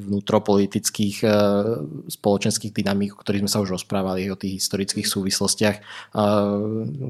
vnútropolitických 0.08 1.22
spoločenských 2.10 2.72
dynamík, 2.74 3.14
o 3.14 3.20
ktorých 3.20 3.46
sme 3.46 3.52
sa 3.52 3.62
už 3.62 3.78
rozprávali, 3.78 4.26
o 4.32 4.40
tých 4.40 4.58
historických 4.64 5.06
súvislostiach, 5.06 5.76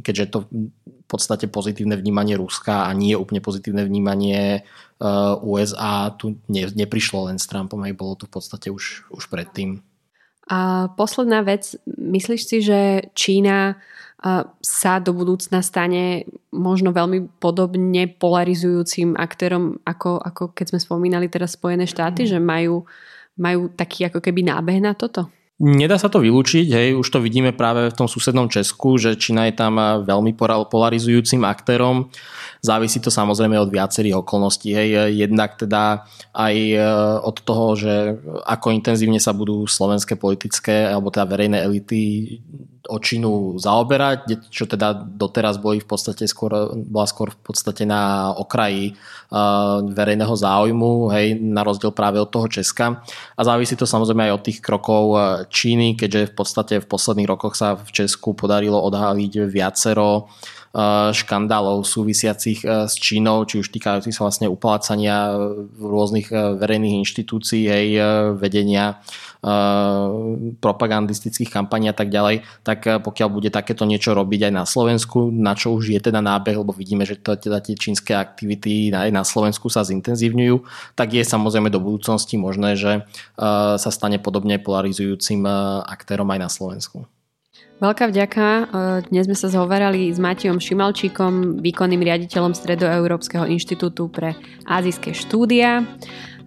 keďže 0.04 0.24
to 0.28 0.38
podstate 1.10 1.50
pozitívne 1.50 1.98
vnímanie 1.98 2.38
Ruska 2.38 2.86
a 2.86 2.90
nie 2.94 3.18
úplne 3.18 3.42
pozitívne 3.42 3.82
vnímanie 3.82 4.62
uh, 5.02 5.34
USA 5.42 6.14
tu 6.14 6.38
ne, 6.46 6.70
neprišlo 6.70 7.26
len 7.26 7.42
s 7.42 7.50
Trumpom, 7.50 7.82
aj 7.82 7.98
bolo 7.98 8.14
to 8.14 8.30
v 8.30 8.32
podstate 8.38 8.68
už, 8.70 9.10
už 9.10 9.26
predtým. 9.26 9.82
A 10.50 10.90
posledná 10.94 11.42
vec, 11.46 11.78
myslíš 11.86 12.42
si, 12.42 12.58
že 12.62 13.10
Čína 13.14 13.74
uh, 13.74 14.46
sa 14.58 14.92
do 15.02 15.10
budúcna 15.14 15.62
stane 15.62 16.26
možno 16.54 16.94
veľmi 16.94 17.42
podobne 17.42 18.10
polarizujúcim 18.10 19.18
aktérom, 19.18 19.82
ako, 19.82 20.18
ako 20.22 20.42
keď 20.54 20.74
sme 20.74 20.80
spomínali 20.82 21.26
teraz 21.26 21.54
Spojené 21.58 21.86
štáty, 21.90 22.26
mm. 22.26 22.30
že 22.30 22.38
majú, 22.38 22.86
majú 23.38 23.70
taký 23.74 24.06
ako 24.10 24.22
keby 24.22 24.46
nábeh 24.46 24.78
na 24.78 24.94
toto? 24.94 25.30
Nedá 25.60 26.00
sa 26.00 26.08
to 26.08 26.24
vylúčiť, 26.24 26.72
hej, 26.72 26.88
už 26.96 27.04
to 27.12 27.20
vidíme 27.20 27.52
práve 27.52 27.92
v 27.92 27.96
tom 27.96 28.08
susednom 28.08 28.48
Česku, 28.48 28.96
že 28.96 29.12
Čína 29.12 29.44
je 29.52 29.60
tam 29.60 29.76
veľmi 30.08 30.32
polarizujúcim 30.72 31.44
aktérom. 31.44 32.08
Závisí 32.64 32.96
to 32.96 33.12
samozrejme 33.12 33.60
od 33.60 33.68
viacerých 33.68 34.24
okolností. 34.24 34.72
Hej. 34.72 35.12
Jednak 35.20 35.60
teda 35.60 36.08
aj 36.32 36.54
e, 36.56 36.80
od 37.20 37.36
toho, 37.44 37.76
že 37.76 37.92
ako 38.48 38.72
intenzívne 38.72 39.20
sa 39.20 39.36
budú 39.36 39.68
slovenské 39.68 40.16
politické 40.16 40.88
alebo 40.88 41.12
teda 41.12 41.28
verejné 41.28 41.60
elity 41.60 42.00
o 42.88 42.96
Čínu 42.96 43.60
zaoberať, 43.60 44.48
čo 44.48 44.64
teda 44.64 44.96
doteraz 44.96 45.60
boli 45.60 45.82
v 45.82 45.88
podstate 45.88 46.24
skôr, 46.24 46.72
bola 46.72 47.04
skôr 47.04 47.34
v 47.34 47.40
podstate 47.52 47.84
na 47.84 48.32
okraji 48.32 48.94
uh, 48.94 49.84
verejného 49.84 50.32
záujmu, 50.32 51.12
hej, 51.12 51.36
na 51.36 51.60
rozdiel 51.60 51.92
práve 51.92 52.16
od 52.16 52.32
toho 52.32 52.48
Česka. 52.48 53.04
A 53.36 53.40
závisí 53.44 53.76
to 53.76 53.84
samozrejme 53.84 54.30
aj 54.30 54.36
od 54.40 54.44
tých 54.46 54.58
krokov 54.64 55.04
Číny, 55.52 55.98
keďže 55.98 56.32
v 56.32 56.34
podstate 56.36 56.74
v 56.80 56.88
posledných 56.88 57.28
rokoch 57.28 57.58
sa 57.58 57.76
v 57.76 57.90
Česku 57.92 58.32
podarilo 58.32 58.80
odhaliť 58.80 59.50
viacero 59.50 60.30
škandálov 61.11 61.83
súvisiacich 61.83 62.62
s 62.62 62.94
Čínou, 62.94 63.42
či 63.42 63.59
už 63.59 63.74
týkajúcich 63.74 64.14
sa 64.14 64.30
vlastne 64.30 64.46
uplácania 64.46 65.35
rôznych 65.83 66.30
verejných 66.30 67.02
inštitúcií, 67.02 67.66
hej, 67.66 67.98
vedenia 68.38 69.02
propagandistických 70.61 71.50
kampaní 71.50 71.90
a 71.90 71.96
tak 71.96 72.12
ďalej, 72.12 72.46
tak 72.62 72.87
pokiaľ 72.87 73.28
bude 73.33 73.50
takéto 73.50 73.83
niečo 73.83 74.14
robiť 74.14 74.46
aj 74.46 74.52
na 74.52 74.62
Slovensku, 74.68 75.33
na 75.33 75.59
čo 75.59 75.74
už 75.74 75.90
je 75.90 75.98
teda 75.98 76.22
nábeh, 76.22 76.61
lebo 76.61 76.70
vidíme, 76.70 77.02
že 77.02 77.18
to, 77.18 77.35
teda 77.35 77.59
tie 77.59 77.74
čínske 77.74 78.14
aktivity 78.14 78.92
aj 78.94 79.11
na 79.11 79.24
Slovensku 79.26 79.72
sa 79.72 79.83
zintenzívňujú, 79.83 80.61
tak 80.94 81.18
je 81.18 81.24
samozrejme 81.26 81.72
do 81.72 81.83
budúcnosti 81.83 82.38
možné, 82.38 82.78
že 82.78 83.09
sa 83.74 83.90
stane 83.90 84.22
podobne 84.22 84.61
polarizujúcim 84.62 85.42
aktérom 85.83 86.30
aj 86.30 86.38
na 86.38 86.50
Slovensku. 86.52 87.09
Veľká 87.80 88.12
vďaka. 88.12 88.46
Dnes 89.08 89.24
sme 89.24 89.32
sa 89.32 89.48
zhovarali 89.48 90.12
s 90.12 90.20
Matiom 90.20 90.60
Šimalčíkom, 90.60 91.64
výkonným 91.64 92.04
riaditeľom 92.04 92.52
Stredoeurópskeho 92.52 93.48
inštitútu 93.48 94.12
pre 94.12 94.36
azijské 94.68 95.16
štúdia. 95.16 95.88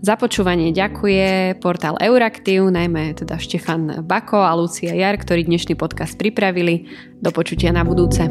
Za 0.04 0.14
počúvanie 0.14 0.70
ďakuje 0.70 1.58
portál 1.58 1.98
Euraktiv, 1.98 2.70
najmä 2.70 3.18
teda 3.18 3.42
Štefan 3.42 4.06
Bako 4.06 4.46
a 4.46 4.54
Lucia 4.54 4.94
Jar, 4.94 5.18
ktorí 5.18 5.50
dnešný 5.50 5.74
podcast 5.74 6.22
pripravili. 6.22 6.86
Do 7.18 7.34
počutia 7.34 7.74
na 7.74 7.82
budúce. 7.82 8.30